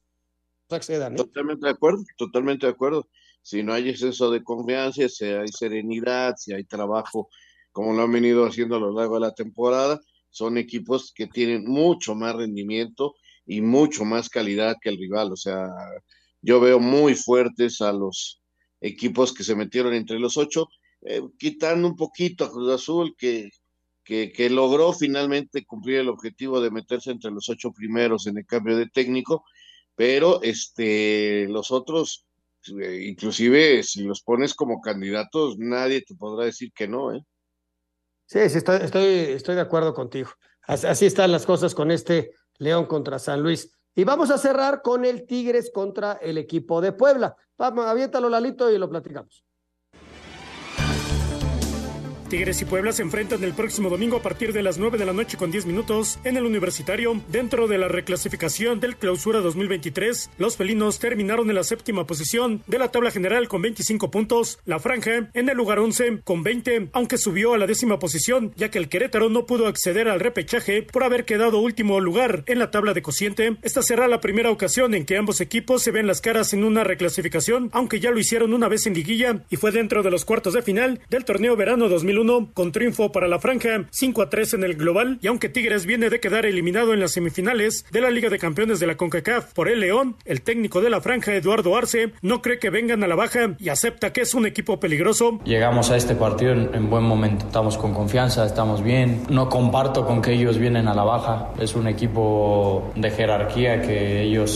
[0.70, 1.14] accedan.
[1.14, 1.16] ¿eh?
[1.16, 3.08] Totalmente de acuerdo, totalmente de acuerdo.
[3.42, 7.28] Si no hay exceso de confianza, si hay serenidad, si hay trabajo,
[7.72, 11.64] como lo han venido haciendo a lo largo de la temporada, son equipos que tienen
[11.64, 15.32] mucho más rendimiento y mucho más calidad que el rival.
[15.32, 15.68] O sea,
[16.40, 18.41] yo veo muy fuertes a los
[18.82, 20.68] equipos que se metieron entre los ocho,
[21.02, 23.50] eh, quitando un poquito a Cruz Azul, que,
[24.04, 28.76] que, logró finalmente cumplir el objetivo de meterse entre los ocho primeros en el cambio
[28.76, 29.44] de técnico,
[29.94, 32.26] pero este, los otros,
[32.80, 37.24] eh, inclusive si los pones como candidatos, nadie te podrá decir que no, ¿eh?
[38.26, 40.30] Sí, sí estoy, estoy, estoy de acuerdo contigo.
[40.66, 43.70] así están las cosas con este León contra San Luis.
[43.94, 47.36] Y vamos a cerrar con el Tigres contra el equipo de Puebla.
[47.62, 49.44] Vamos, aviéntalo, Lalito, y lo platicamos.
[52.32, 55.12] Tigres y Puebla se enfrentan el próximo domingo a partir de las 9 de la
[55.12, 57.20] noche con 10 minutos en el Universitario.
[57.28, 62.78] Dentro de la reclasificación del Clausura 2023, los felinos terminaron en la séptima posición de
[62.78, 64.60] la tabla general con 25 puntos.
[64.64, 68.70] La Franja en el lugar 11 con 20, aunque subió a la décima posición, ya
[68.70, 72.70] que el Querétaro no pudo acceder al repechaje por haber quedado último lugar en la
[72.70, 73.58] tabla de cociente.
[73.60, 76.82] Esta será la primera ocasión en que ambos equipos se ven las caras en una
[76.82, 80.54] reclasificación, aunque ya lo hicieron una vez en liguilla y fue dentro de los cuartos
[80.54, 82.21] de final del torneo verano 2001
[82.54, 86.08] con triunfo para la franja 5 a 3 en el global y aunque Tigres viene
[86.08, 89.68] de quedar eliminado en las semifinales de la Liga de Campeones de la CONCACAF por
[89.68, 93.16] el León, el técnico de la franja Eduardo Arce no cree que vengan a la
[93.16, 95.40] baja y acepta que es un equipo peligroso.
[95.44, 99.24] Llegamos a este partido en, buen momento, estamos con confianza, estamos bien.
[99.28, 104.22] No comparto con que ellos vienen a la baja, es un equipo de jerarquía que
[104.22, 104.50] ellos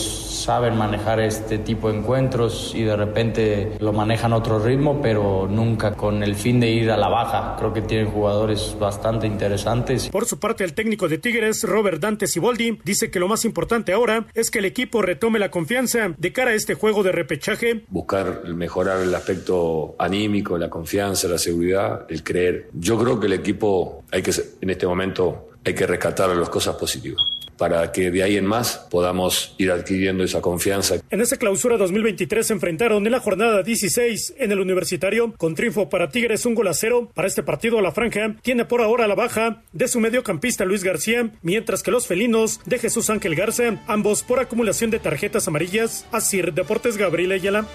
[0.45, 5.49] saben manejar este tipo de encuentros y de repente lo manejan a otro ritmo, pero
[5.49, 10.09] nunca con el fin de ir a la baja creo que tienen jugadores bastante interesantes.
[10.09, 13.93] Por su parte, el técnico de Tigres, Robert Dante Siboldi, dice que lo más importante
[13.93, 17.85] ahora es que el equipo retome la confianza de cara a este juego de repechaje.
[17.89, 22.69] Buscar mejorar el aspecto anímico, la confianza, la seguridad, el creer.
[22.73, 26.75] Yo creo que el equipo hay que, en este momento, hay que rescatar las cosas
[26.75, 27.21] positivas
[27.57, 30.95] para que de ahí en más podamos ir adquiriendo esa confianza.
[31.09, 35.89] En esa clausura 2023 se enfrentaron en la jornada 16 en el Universitario con triunfo
[35.89, 37.11] para Tigres un gol a cero.
[37.13, 41.31] Para este partido la franja tiene por ahora la baja de su mediocampista Luis García,
[41.41, 46.05] mientras que los felinos de Jesús Ángel Garza, ambos por acumulación de tarjetas amarillas.
[46.11, 47.67] Asir Deportes Gabriel Ayala.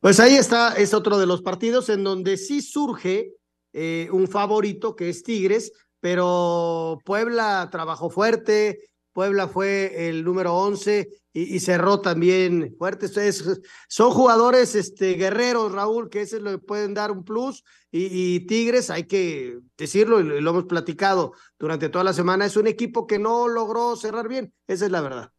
[0.00, 3.34] Pues ahí está, es otro de los partidos en donde sí surge
[3.72, 11.08] eh, un favorito que es Tigres, pero Puebla trabajó fuerte, Puebla fue el número 11
[11.32, 13.08] y, cerró también fuerte.
[13.88, 17.62] son jugadores este, guerreros, Raúl, que ese le pueden dar un plus.
[17.90, 22.66] Y, Tigres, hay que decirlo, y lo hemos platicado durante toda la semana, es un
[22.66, 24.52] equipo que no logró cerrar bien.
[24.66, 25.32] Esa es la verdad.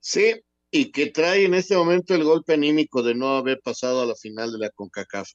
[0.00, 0.34] Sí,
[0.70, 4.14] y que trae en este momento el golpe anímico de no haber pasado a la
[4.14, 5.28] final de la CONCACAF.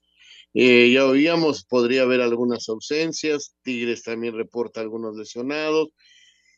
[0.53, 5.89] Eh, ya oíamos, podría haber algunas ausencias, Tigres también reporta algunos lesionados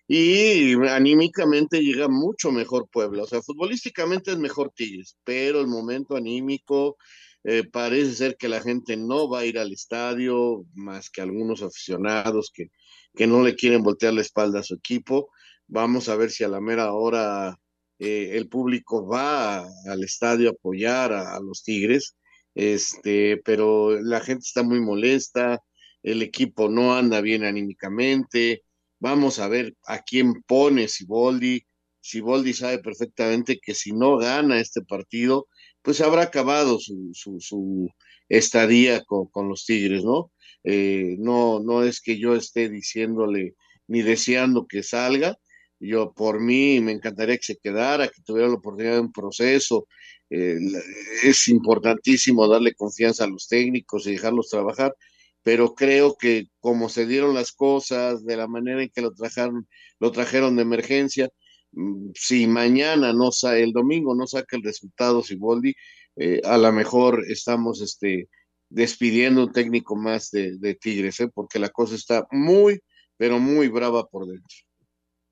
[0.07, 6.15] y anímicamente llega mucho mejor Puebla, o sea, futbolísticamente es mejor Tigres, pero el momento
[6.15, 6.97] anímico
[7.43, 11.61] eh, parece ser que la gente no va a ir al estadio, más que algunos
[11.61, 12.69] aficionados que,
[13.15, 15.29] que no le quieren voltear la espalda a su equipo.
[15.67, 17.57] Vamos a ver si a la mera hora
[17.99, 22.15] eh, el público va al estadio a apoyar a los Tigres
[22.55, 25.61] este, pero la gente está muy molesta,
[26.03, 28.63] el equipo no anda bien anímicamente,
[28.99, 31.65] vamos a ver a quién pone Siboldi,
[32.01, 35.47] Siboldi sabe perfectamente que si no gana este partido,
[35.81, 37.89] pues habrá acabado su, su,
[38.29, 40.31] estadía con, los Tigres, ¿no?
[40.63, 43.55] Eh, no, no es que yo esté diciéndole
[43.87, 45.37] ni deseando que salga,
[45.79, 49.87] yo por mí me encantaría que se quedara, que tuviera la oportunidad de un proceso,
[50.33, 54.95] es importantísimo darle confianza a los técnicos y dejarlos trabajar,
[55.43, 59.67] pero creo que como se dieron las cosas, de la manera en que lo trajeron,
[59.99, 61.29] lo trajeron de emergencia,
[61.71, 65.75] mm, si mañana no sale, el domingo no saca el resultado Siboldi,
[66.15, 68.29] eh, a lo mejor estamos este,
[68.69, 71.29] despidiendo un técnico más de, Tigres, ¿eh?
[71.33, 72.79] porque la cosa está muy,
[73.17, 74.57] pero muy brava por dentro.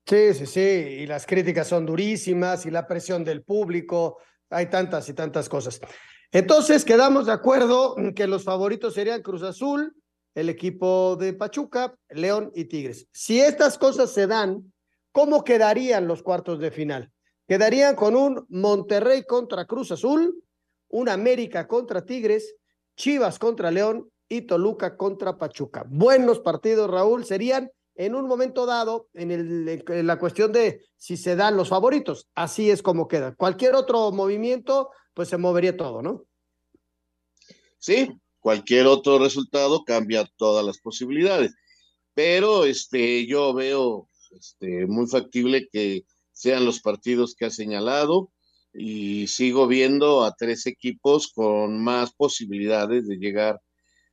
[0.04, 4.18] Sí, sí, sí, y las críticas son durísimas y la presión del público,
[4.52, 5.80] hay tantas y tantas cosas.
[6.30, 9.94] Entonces quedamos de acuerdo que los favoritos serían Cruz Azul,
[10.34, 13.06] el equipo de Pachuca, León y Tigres.
[13.12, 14.72] Si estas cosas se dan,
[15.12, 17.12] ¿cómo quedarían los cuartos de final?
[17.46, 20.42] Quedarían con un Monterrey contra Cruz Azul,
[20.88, 22.54] un América contra Tigres,
[22.96, 25.84] Chivas contra León y Toluca contra Pachuca.
[25.88, 31.36] Buenos partidos, Raúl, serían en un momento dado en, el, la cuestión de si se
[31.36, 32.28] dan los favoritos.
[32.34, 33.34] Así es como queda.
[33.34, 36.24] Cualquier otro movimiento, pues se movería todo, ¿no?
[37.78, 41.54] Sí, cualquier otro resultado cambia todas las posibilidades.
[42.14, 48.30] Pero este, yo veo este, muy factible que sean los partidos que ha señalado
[48.72, 53.60] y sigo viendo a tres equipos con más posibilidades de llegar a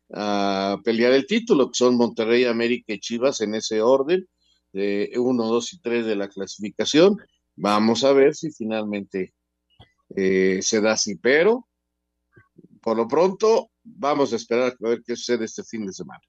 [0.10, 4.28] pelear el título, que son Monterrey, América y Chivas en ese orden,
[4.74, 7.18] de 1, 2 y 3 de la clasificación.
[7.56, 9.34] Vamos a ver si finalmente
[10.16, 11.68] eh, se da así, pero
[12.82, 16.22] por lo pronto vamos a esperar a ver qué sucede este fin de semana.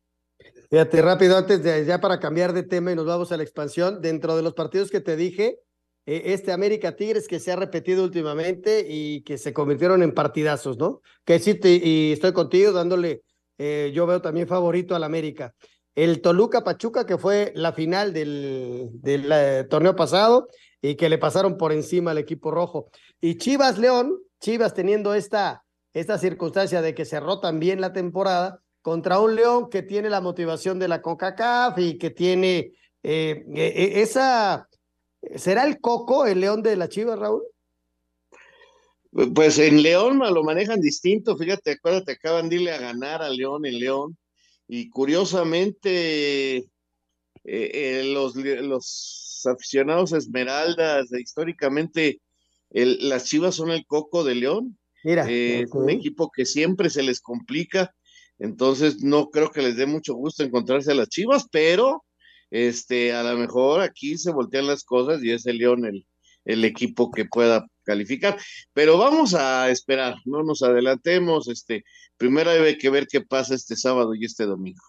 [0.70, 4.00] Fíjate, rápido, antes de ya para cambiar de tema y nos vamos a la expansión,
[4.00, 5.58] dentro de los partidos que te dije,
[6.06, 10.78] eh, este América Tigres que se ha repetido últimamente y que se convirtieron en partidazos,
[10.78, 11.02] ¿no?
[11.24, 13.22] Que sí, y estoy contigo dándole
[13.62, 15.54] eh, yo veo también favorito al América.
[15.94, 20.48] El Toluca Pachuca, que fue la final del, eh, torneo pasado
[20.80, 22.90] y que le pasaron por encima al equipo rojo.
[23.20, 29.20] Y Chivas León, Chivas teniendo esta, esta circunstancia de que cerró también la temporada contra
[29.20, 33.44] un León que tiene la motivación de la CONCACAF y que tiene eh,
[33.96, 34.70] esa.
[35.36, 37.42] ¿Será el coco el León de la Chivas, Raúl?
[39.12, 43.66] Pues en León lo manejan distinto, fíjate, acuérdate, acaban de irle a ganar a León
[43.66, 44.16] en León,
[44.68, 46.68] y curiosamente eh,
[47.44, 52.20] eh, los, los aficionados Esmeraldas, históricamente
[52.70, 54.78] las Chivas son el coco de León.
[55.02, 57.92] Mira, eh, es un equipo que siempre se les complica,
[58.38, 62.04] entonces no creo que les dé mucho gusto encontrarse a las Chivas, pero
[62.50, 66.06] este, a lo mejor aquí se voltean las cosas y es el León el,
[66.44, 68.38] el equipo que pueda calificar.
[68.72, 71.48] Pero vamos a esperar, no nos adelantemos.
[71.48, 71.84] Este,
[72.16, 74.82] primero hay que ver qué pasa este sábado y este domingo.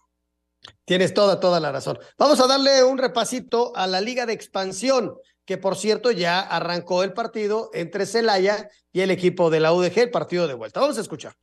[0.85, 1.97] Tienes toda, toda la razón.
[2.17, 5.15] Vamos a darle un repasito a la Liga de Expansión,
[5.45, 9.97] que por cierto ya arrancó el partido entre Celaya y el equipo de la UDG,
[9.97, 10.79] el partido de vuelta.
[10.79, 11.35] Vamos a escuchar.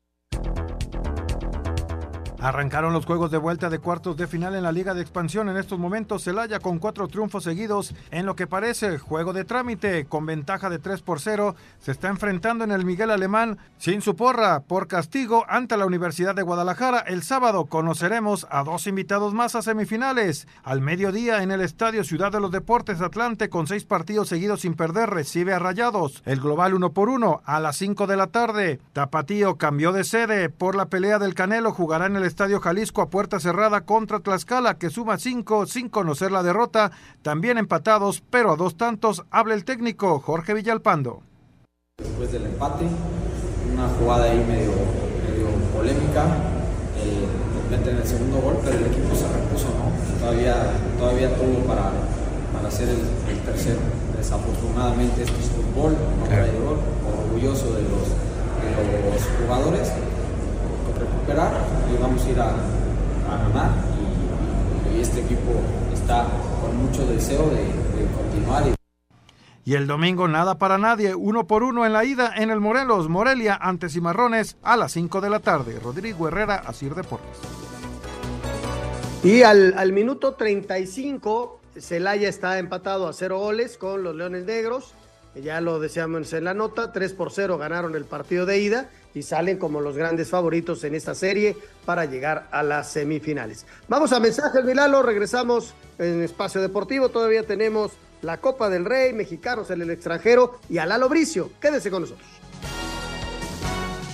[2.40, 5.48] Arrancaron los juegos de vuelta de cuartos de final en la Liga de Expansión.
[5.48, 10.04] En estos momentos, Celaya con cuatro triunfos seguidos en lo que parece juego de trámite
[10.04, 11.56] con ventaja de 3 por 0.
[11.80, 16.36] Se está enfrentando en el Miguel Alemán sin su porra por castigo ante la Universidad
[16.36, 17.00] de Guadalajara.
[17.00, 20.46] El sábado conoceremos a dos invitados más a semifinales.
[20.62, 24.74] Al mediodía en el Estadio Ciudad de los Deportes Atlante con seis partidos seguidos sin
[24.74, 26.22] perder recibe a Rayados.
[26.24, 28.78] El global uno por uno a las 5 de la tarde.
[28.92, 31.72] Tapatío cambió de sede por la pelea del Canelo.
[31.72, 36.30] Jugará en el Estadio Jalisco a puerta cerrada contra Tlaxcala, que suma cinco sin conocer
[36.30, 41.22] la derrota, también empatados, pero a dos tantos, habla el técnico Jorge Villalpando.
[41.98, 42.86] Después del empate,
[43.74, 44.70] una jugada ahí medio,
[45.26, 46.26] medio polémica,
[46.96, 47.26] eh,
[47.70, 50.20] meten el segundo gol, pero el equipo se repuso, ¿no?
[50.20, 51.90] Todavía, todavía tuvo para,
[52.52, 53.00] para hacer el,
[53.34, 53.80] el tercero.
[54.16, 59.92] Desafortunadamente esto es fútbol, no traidor, orgulloso de los, de los jugadores
[61.28, 61.52] recuperar
[61.92, 63.70] y vamos a ir a, a ganar
[64.94, 65.60] y, y, este equipo
[65.92, 66.26] está
[66.60, 68.64] con mucho deseo de, de continuar.
[68.66, 69.70] Y...
[69.70, 73.08] y el domingo nada para nadie, uno por uno en la ida en el Morelos,
[73.08, 75.78] Morelia ante Cimarrones a las 5 de la tarde.
[75.82, 77.38] Rodrigo Herrera, Asir Deportes.
[79.22, 84.94] Y al, al minuto 35, Celaya está empatado a cero goles con los Leones Negros.
[85.34, 89.22] Ya lo decíamos en la nota, 3 por 0 ganaron el partido de ida y
[89.22, 93.66] salen como los grandes favoritos en esta serie para llegar a las semifinales.
[93.88, 97.92] Vamos a mensajes, Milalo, regresamos en Espacio Deportivo, todavía tenemos
[98.22, 101.50] la Copa del Rey, mexicanos en el extranjero y a Lalo Bricio.
[101.60, 102.26] Quédese con nosotros.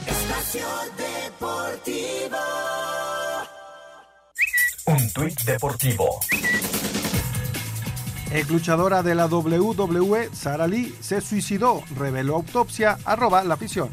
[0.06, 0.66] Espacio
[0.96, 2.38] Deportivo.
[4.86, 6.20] Un tuit deportivo.
[8.34, 13.90] Ex luchadora de la WWE, Sara Lee, se suicidó, reveló autopsia, arroba la afición.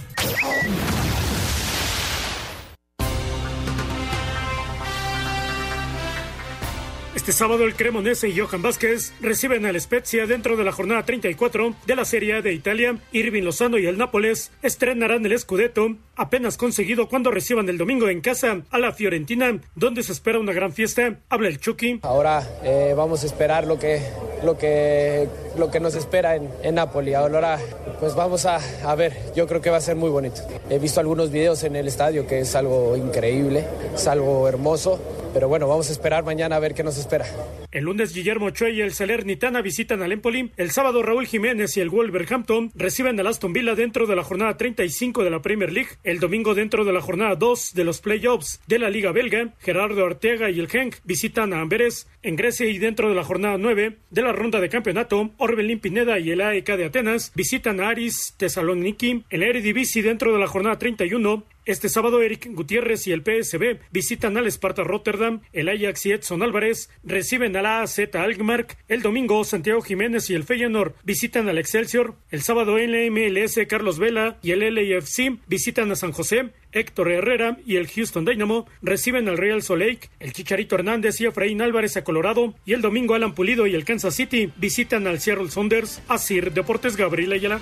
[7.14, 11.76] Este sábado el Cremonese y Johan Vázquez reciben al Spezia dentro de la jornada 34
[11.86, 12.98] de la Serie A de Italia.
[13.12, 18.22] Irving Lozano y el Nápoles estrenarán el Scudetto, apenas conseguido cuando reciban el domingo en
[18.22, 21.18] casa a la Fiorentina, donde se espera una gran fiesta.
[21.30, 22.00] Habla el Chucky.
[22.04, 24.02] Ahora eh, vamos a esperar lo que,
[24.44, 27.16] lo que, lo que nos espera en, en Napoli.
[27.16, 27.58] Ahora
[28.00, 30.42] pues vamos a, a ver, yo creo que va a ser muy bonito.
[30.70, 33.66] He visto algunos videos en el estadio que es algo increíble,
[33.96, 35.00] es algo hermoso.
[35.34, 37.26] Pero bueno, vamos a esperar mañana a ver qué nos espera.
[37.72, 40.52] El lunes Guillermo Ochoa y el Salernitana visitan al Empoli.
[40.58, 44.58] El sábado Raúl Jiménez y el Wolverhampton reciben al Aston Villa dentro de la jornada
[44.58, 45.92] 35 de la Premier League.
[46.12, 50.06] El domingo dentro de la jornada 2 de los playoffs de la Liga Belga, Gerardo
[50.06, 52.06] Arteaga y el Genk visitan a Amberes.
[52.22, 56.20] En Grecia y dentro de la jornada 9 de la ronda de campeonato, Orbelín Pineda
[56.20, 59.24] y el AEK de Atenas visitan a Aris Thessaloniki.
[59.30, 64.36] El Eredivisie dentro de la jornada 31 este sábado, Eric Gutiérrez y el PSB visitan
[64.36, 65.42] al Sparta Rotterdam.
[65.54, 68.66] El Ajax y Edson Álvarez reciben a la AZ Alkmaar.
[68.88, 72.16] El domingo, Santiago Jiménez y el Feyenoord visitan al Excelsior.
[72.32, 76.50] El sábado, MLS, Carlos Vela y el LAFC visitan a San José.
[76.72, 80.10] Héctor Herrera y el Houston Dynamo reciben al Real Salt Lake.
[80.20, 82.56] El Chicharito Hernández y Efraín Álvarez a Colorado.
[82.66, 86.02] Y el domingo, Alan Pulido y el Kansas City visitan al Seattle Saunders.
[86.08, 87.60] Asir Deportes Gabriel Ayala.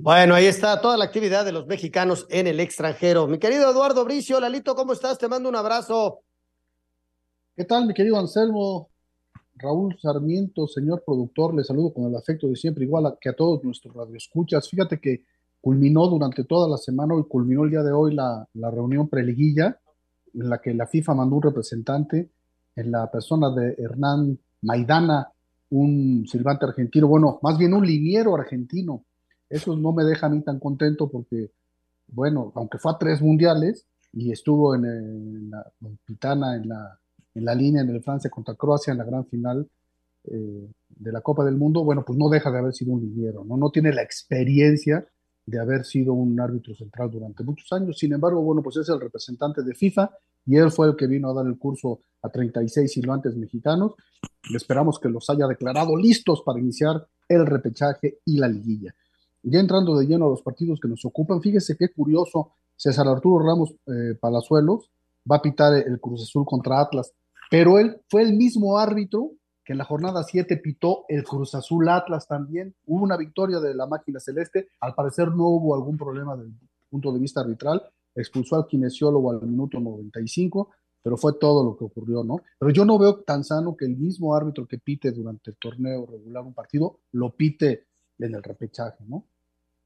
[0.00, 3.26] Bueno, ahí está toda la actividad de los mexicanos en el extranjero.
[3.26, 5.18] Mi querido Eduardo Bricio, Lalito, ¿cómo estás?
[5.18, 6.20] Te mando un abrazo.
[7.56, 8.90] ¿Qué tal, mi querido Anselmo?
[9.56, 13.32] Raúl Sarmiento, señor productor, le saludo con el afecto de siempre, igual a, que a
[13.34, 14.68] todos nuestros radioescuchas.
[14.68, 15.24] Fíjate que
[15.60, 19.80] culminó durante toda la semana y culminó el día de hoy la, la reunión preliguilla,
[20.32, 22.30] en la que la FIFA mandó un representante
[22.76, 25.32] en la persona de Hernán Maidana,
[25.70, 29.02] un silbante argentino, bueno, más bien un liniero argentino,
[29.48, 31.50] eso no me deja a mí tan contento porque,
[32.08, 37.54] bueno, aunque fue a tres mundiales y estuvo en, en la en Pitana, en la,
[37.54, 39.68] línea en el Francia contra Croacia en la gran final
[40.24, 43.44] eh, de la Copa del Mundo, bueno, pues no deja de haber sido un liniero,
[43.44, 43.56] ¿no?
[43.56, 45.06] No tiene la experiencia
[45.46, 47.98] de haber sido un árbitro central durante muchos años.
[47.98, 50.10] Sin embargo, bueno, pues es el representante de FIFA
[50.44, 53.92] y él fue el que vino a dar el curso a 36 silbantes mexicanos.
[54.54, 58.94] Esperamos que los haya declarado listos para iniciar el repechaje y la liguilla.
[59.42, 63.44] Ya entrando de lleno a los partidos que nos ocupan, fíjese qué curioso, César Arturo
[63.44, 64.90] Ramos eh, Palazuelos
[65.30, 67.12] va a pitar el Cruz Azul contra Atlas,
[67.50, 69.32] pero él fue el mismo árbitro
[69.68, 72.74] que en la jornada 7 pitó el Cruz Azul Atlas también.
[72.86, 74.68] Hubo una victoria de la máquina celeste.
[74.80, 77.82] Al parecer no hubo algún problema desde el punto de vista arbitral.
[78.14, 80.70] Expulsó al kinesiólogo al minuto 95,
[81.02, 82.40] pero fue todo lo que ocurrió, ¿no?
[82.58, 86.06] Pero yo no veo tan sano que el mismo árbitro que pite durante el torneo
[86.06, 87.87] regular un partido lo pite
[88.18, 89.24] en el repechaje, ¿no?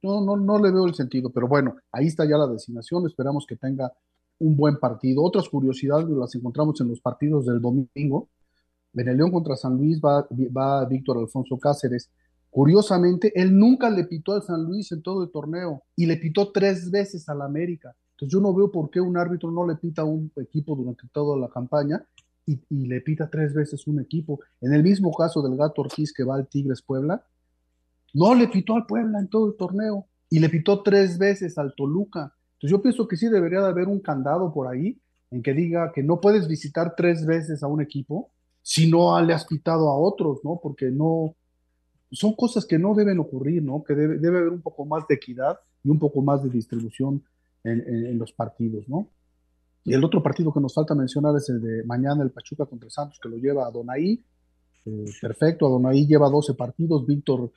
[0.02, 3.06] No, no, no le veo el sentido, pero bueno, ahí está ya la designación.
[3.06, 3.92] Esperamos que tenga
[4.40, 5.22] un buen partido.
[5.22, 8.28] Otras curiosidades las encontramos en los partidos del domingo.
[8.94, 10.26] En contra San Luis va,
[10.56, 12.10] va Víctor Alfonso Cáceres.
[12.50, 16.52] Curiosamente, él nunca le pitó al San Luis en todo el torneo y le pitó
[16.52, 17.94] tres veces al América.
[18.10, 21.08] Entonces yo no veo por qué un árbitro no le pita a un equipo durante
[21.12, 22.04] toda la campaña
[22.44, 24.40] y, y, le pita tres veces un equipo.
[24.60, 27.24] En el mismo caso del Gato Ortiz que va al Tigres Puebla,
[28.12, 31.74] no le pitó al Puebla en todo el torneo y le pitó tres veces al
[31.74, 32.34] Toluca.
[32.54, 35.00] Entonces yo pienso que sí debería de haber un candado por ahí
[35.30, 38.30] en que diga que no puedes visitar tres veces a un equipo
[38.62, 40.60] si no le has pitado a otros, ¿no?
[40.62, 41.34] Porque no,
[42.10, 43.82] son cosas que no deben ocurrir, ¿no?
[43.82, 47.22] Que debe, debe haber un poco más de equidad y un poco más de distribución
[47.64, 49.08] en, los partidos, ¿no?
[49.84, 52.90] Y el otro partido que nos falta mencionar es el de mañana, el Pachuca contra
[52.90, 54.24] Santos, que lo lleva a Donaí.
[54.84, 57.50] Eh, perfecto, a Donaí lleva 12 partidos, Víctor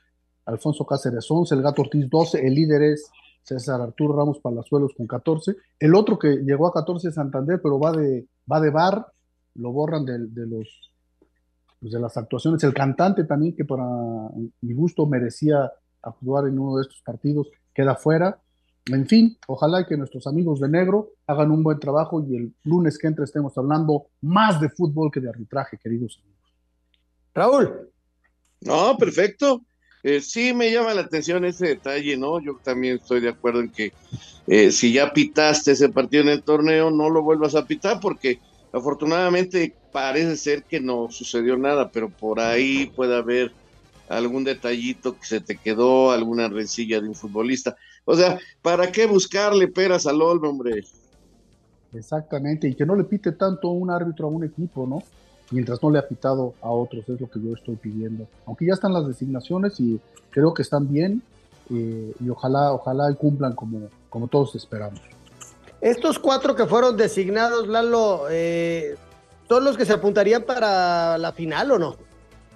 [0.46, 3.10] Alfonso Cáceres 11, el Gato Ortiz 12, el líder es
[3.44, 5.56] César Arturo Ramos Palazuelos con 14.
[5.80, 9.06] El otro que llegó a 14 es Santander, pero va de, va de bar,
[9.56, 10.68] lo borran de, de los
[11.80, 12.64] pues de las actuaciones.
[12.64, 13.84] El cantante también, que para
[14.62, 15.72] mi gusto merecía
[16.02, 18.40] actuar en uno de estos partidos, queda fuera.
[18.88, 22.98] En fin, ojalá que nuestros amigos de negro hagan un buen trabajo y el lunes
[22.98, 26.54] que entre estemos hablando más de fútbol que de arbitraje, queridos amigos.
[27.34, 27.92] Raúl.
[28.62, 29.62] No, perfecto.
[30.08, 32.40] Eh, sí me llama la atención ese detalle, ¿no?
[32.40, 33.92] Yo también estoy de acuerdo en que
[34.46, 38.38] eh, si ya pitaste ese partido en el torneo, no lo vuelvas a pitar porque
[38.72, 43.52] afortunadamente parece ser que no sucedió nada, pero por ahí puede haber
[44.08, 47.76] algún detallito que se te quedó, alguna rencilla de un futbolista.
[48.06, 50.84] O sea, ¿para qué buscarle peras al olmo, hombre?
[51.94, 55.00] Exactamente, y que no le pite tanto un árbitro a un equipo, ¿no?
[55.52, 58.28] Mientras no le ha pitado a otros, es lo que yo estoy pidiendo.
[58.46, 60.00] Aunque ya están las designaciones y
[60.32, 61.22] creo que están bien,
[61.70, 65.00] eh, y ojalá, ojalá cumplan como, como todos esperamos.
[65.82, 68.96] Estos cuatro que fueron designados, Lalo, eh,
[69.48, 71.96] ¿son los que se apuntarían para la final o no?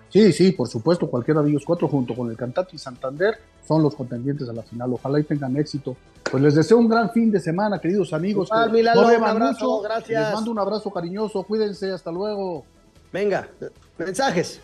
[0.09, 3.37] Sí, sí, por supuesto, cualquiera de ellos cuatro junto con el Cantante y Santander
[3.67, 4.93] son los contendientes a la final.
[4.93, 5.95] Ojalá y tengan éxito.
[6.31, 8.49] Pues les deseo un gran fin de semana, queridos amigos.
[8.51, 9.81] Ah, que no un abrazo, mucho.
[9.81, 10.23] gracias.
[10.23, 12.65] Les mando un abrazo cariñoso, cuídense, hasta luego.
[13.11, 13.47] Venga,
[13.97, 14.61] mensajes.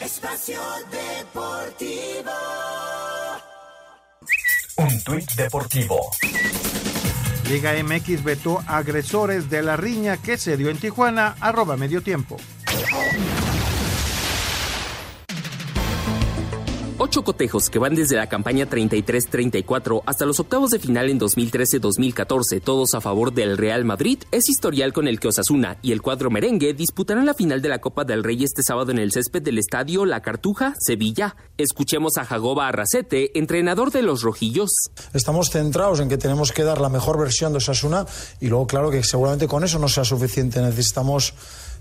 [0.00, 0.60] Espacio
[0.90, 2.32] Deportivo.
[4.78, 6.10] Un tuit deportivo.
[7.48, 12.36] Liga MX vetó agresores de la riña que se dio en Tijuana, arroba medio tiempo.
[17.04, 22.62] Ocho cotejos que van desde la campaña 33-34 hasta los octavos de final en 2013-2014,
[22.62, 26.30] todos a favor del Real Madrid, es historial con el que Osasuna y el cuadro
[26.30, 29.58] merengue disputarán la final de la Copa del Rey este sábado en el césped del
[29.58, 31.34] estadio La Cartuja, Sevilla.
[31.58, 34.70] Escuchemos a Jagoba Arracete, entrenador de los rojillos.
[35.12, 38.06] Estamos centrados en que tenemos que dar la mejor versión de Osasuna
[38.38, 40.62] y luego, claro, que seguramente con eso no sea suficiente.
[40.62, 41.34] Necesitamos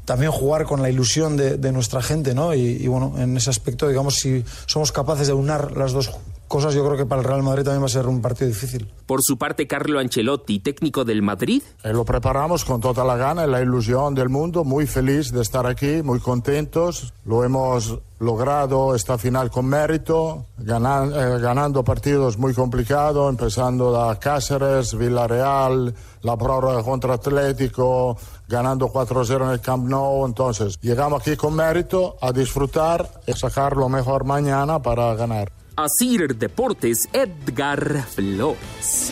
[0.06, 2.54] también jugar con la ilusión de, de nuestra gente, ¿no?
[2.54, 6.12] Y, y, bueno, en ese aspecto, digamos, si somos capaces de unar las dos
[6.52, 8.92] cosas, yo creo que para el Real Madrid también va a ser un partido difícil.
[9.06, 11.64] Por su parte, Carlo Ancelotti, técnico del Madrid.
[11.82, 15.42] Eh, lo preparamos con toda la gana y la ilusión del mundo, muy feliz de
[15.42, 17.14] estar aquí, muy contentos.
[17.26, 24.20] Lo hemos logrado esta final con mérito, ganan, eh, ganando partidos muy complicados, empezando da
[24.20, 28.18] Cáceres, Villarreal, la prórroga contra Atlético,
[28.50, 30.26] ganando 4-0 en el Camp Nou.
[30.26, 35.61] Entonces, llegamos aquí con mérito a disfrutar y sacar lo mejor mañana para ganar.
[35.84, 39.12] Asir Deportes, Edgar Flores.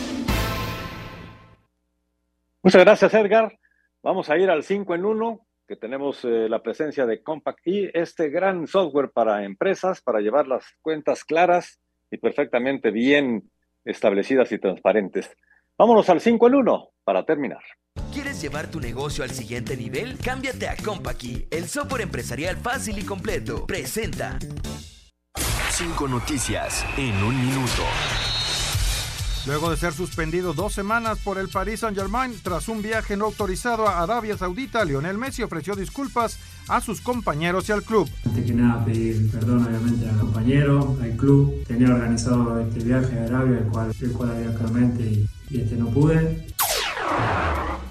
[2.62, 3.58] Muchas gracias, Edgar.
[4.02, 7.90] Vamos a ir al 5 en 1, que tenemos eh, la presencia de Compact E,
[7.94, 13.50] este gran software para empresas, para llevar las cuentas claras y perfectamente bien
[13.84, 15.30] establecidas y transparentes.
[15.76, 17.62] Vámonos al 5 en 1 para terminar.
[18.12, 20.18] ¿Quieres llevar tu negocio al siguiente nivel?
[20.18, 23.66] Cámbiate a Compaqui, el software empresarial fácil y completo.
[23.66, 24.38] Presenta.
[25.72, 27.82] Cinco noticias en un minuto.
[29.46, 33.88] Luego de ser suspendido dos semanas por el Paris Saint-Germain tras un viaje no autorizado
[33.88, 38.10] a Arabia Saudita, Lionel Messi ofreció disculpas a sus compañeros y al club.
[38.26, 41.64] Antes que nada pedir perdón obviamente al compañero, al club.
[41.66, 45.76] Tenía organizado este viaje a Arabia, el cual, el cual había claramente y, y este
[45.76, 46.46] no pude.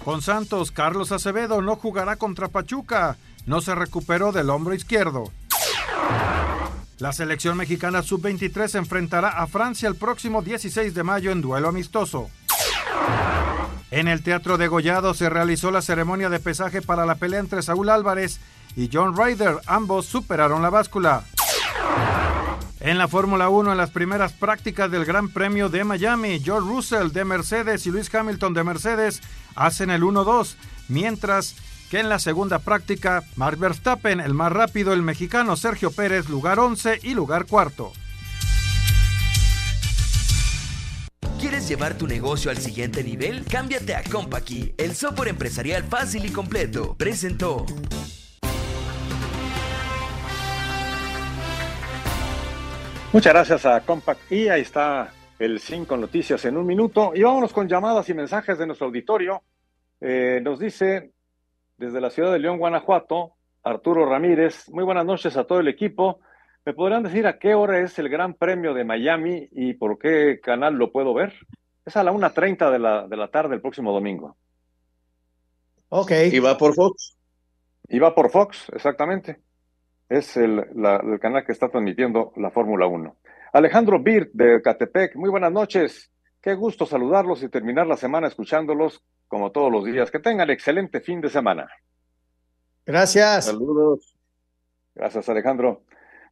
[0.04, 3.18] Con Santos, Carlos Acevedo no jugará contra Pachuca.
[3.46, 5.32] No se recuperó del hombro izquierdo.
[7.00, 12.30] La selección mexicana sub-23 enfrentará a Francia el próximo 16 de mayo en duelo amistoso.
[13.90, 17.62] En el Teatro de Gollado se realizó la ceremonia de pesaje para la pelea entre
[17.62, 18.42] Saúl Álvarez
[18.76, 19.62] y John Ryder.
[19.66, 21.24] Ambos superaron la báscula.
[22.82, 27.12] En la Fórmula 1, en las primeras prácticas del Gran Premio de Miami, George Russell
[27.12, 29.22] de Mercedes y Luis Hamilton de Mercedes
[29.56, 30.56] hacen el 1-2,
[30.90, 31.56] mientras
[31.90, 36.60] que en la segunda práctica, Mark Verstappen, el más rápido, el mexicano Sergio Pérez, lugar
[36.60, 37.92] 11 y lugar cuarto.
[41.40, 43.46] ¿Quieres llevar tu negocio al siguiente nivel?
[43.46, 46.96] Cámbiate a Compaqui, el software empresarial fácil y completo.
[46.96, 47.66] Presentó.
[53.12, 57.12] Muchas gracias a Compact y ahí está el 5 Noticias en un minuto.
[57.16, 59.42] Y vámonos con llamadas y mensajes de nuestro auditorio.
[60.00, 61.14] Eh, nos dice
[61.80, 64.70] desde la ciudad de León, Guanajuato, Arturo Ramírez.
[64.70, 66.20] Muy buenas noches a todo el equipo.
[66.66, 70.40] ¿Me podrán decir a qué hora es el Gran Premio de Miami y por qué
[70.44, 71.34] canal lo puedo ver?
[71.86, 74.36] Es a la 1.30 de la, de la tarde el próximo domingo.
[75.88, 76.12] Ok.
[76.32, 77.16] ¿Y va por Fox?
[77.88, 79.40] Y va por Fox, exactamente.
[80.10, 83.16] Es el, la- el canal que está transmitiendo la Fórmula 1.
[83.54, 86.12] Alejandro Birt de Catepec, muy buenas noches.
[86.42, 90.12] Qué gusto saludarlos y terminar la semana escuchándolos como todos los días.
[90.12, 91.70] Que tengan excelente fin de semana.
[92.86, 93.46] Gracias.
[93.46, 94.18] Saludos.
[94.94, 95.84] Gracias, Alejandro.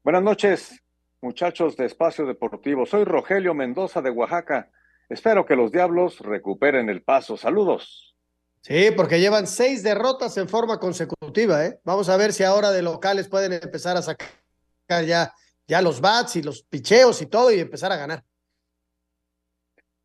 [0.03, 0.83] Buenas noches,
[1.21, 2.85] muchachos de Espacio Deportivo.
[2.85, 4.69] Soy Rogelio Mendoza de Oaxaca.
[5.07, 7.37] Espero que los Diablos recuperen el paso.
[7.37, 8.15] Saludos.
[8.61, 11.79] Sí, porque llevan seis derrotas en forma consecutiva, ¿eh?
[11.85, 14.27] Vamos a ver si ahora de locales pueden empezar a sacar
[15.05, 15.33] ya,
[15.67, 18.25] ya los bats y los picheos y todo y empezar a ganar.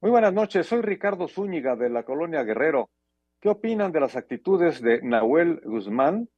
[0.03, 2.91] Muy buenas noches, soy Ricardo Zúñiga de la colonia Guerrero.
[3.41, 6.29] ¿Qué opinan de las actitudes de Nahuel Guzmán?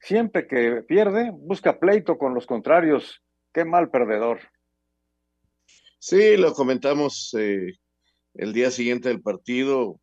[0.00, 3.22] Siempre que pierde, busca pleito con los contrarios.
[3.52, 4.40] Qué mal perdedor.
[6.00, 7.74] Sí, lo comentamos eh,
[8.34, 10.00] el día siguiente del partido.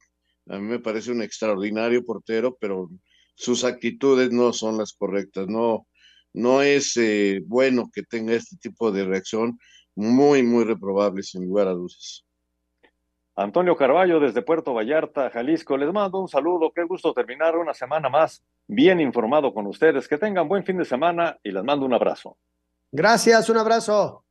[0.48, 2.90] A mí me parece un extraordinario portero, pero
[3.36, 5.46] sus actitudes no son las correctas.
[5.50, 5.88] No,
[6.32, 9.60] no es eh, bueno que tenga este tipo de reacción.
[9.94, 12.24] Muy, muy reprobable, sin lugar a dudas.
[13.40, 15.78] Antonio Carballo desde Puerto Vallarta, Jalisco.
[15.78, 16.74] Les mando un saludo.
[16.76, 20.10] Qué gusto terminar una semana más bien informado con ustedes.
[20.10, 22.38] Que tengan buen fin de semana y les mando un abrazo.
[22.92, 24.26] Gracias, un abrazo.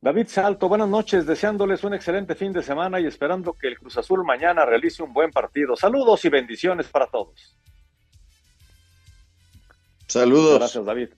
[0.00, 3.96] David Salto, buenas noches, deseándoles un excelente fin de semana y esperando que el Cruz
[3.96, 5.74] Azul mañana realice un buen partido.
[5.74, 7.56] Saludos y bendiciones para todos.
[10.06, 10.58] Saludos.
[10.58, 11.08] Gracias, David.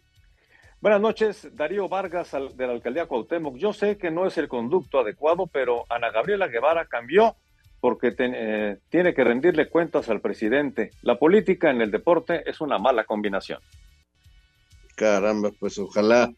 [0.81, 3.57] Buenas noches, Darío Vargas de la alcaldía Cuauhtémoc.
[3.57, 7.37] Yo sé que no es el conducto adecuado, pero Ana Gabriela Guevara cambió
[7.81, 10.91] porque ten- eh, tiene que rendirle cuentas al presidente.
[11.03, 13.61] La política en el deporte es una mala combinación.
[14.97, 16.31] Caramba, pues ojalá,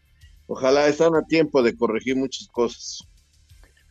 [0.47, 3.07] ojalá están a tiempo de corregir muchas cosas.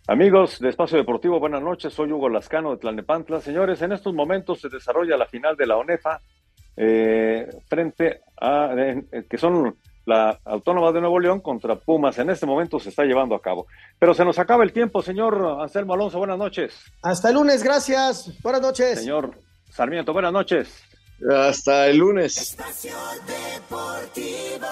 [0.06, 1.94] Amigos de Espacio Deportivo, buenas noches.
[1.94, 3.40] Soy Hugo Lascano de Tlalnepantla.
[3.40, 6.20] Señores, en estos momentos se desarrolla la final de la ONEFA
[6.76, 12.18] eh, frente a eh, que son la Autónoma de Nuevo León contra Pumas.
[12.18, 13.66] En este momento se está llevando a cabo.
[13.98, 16.18] Pero se nos acaba el tiempo, señor Anselmo Alonso.
[16.18, 16.74] Buenas noches.
[17.02, 18.30] Hasta el lunes, gracias.
[18.42, 18.98] Buenas noches.
[19.00, 19.38] Señor
[19.70, 20.82] Sarmiento, buenas noches.
[21.30, 22.36] Hasta el lunes.
[22.36, 22.96] Espacio
[23.26, 24.66] Deportivo.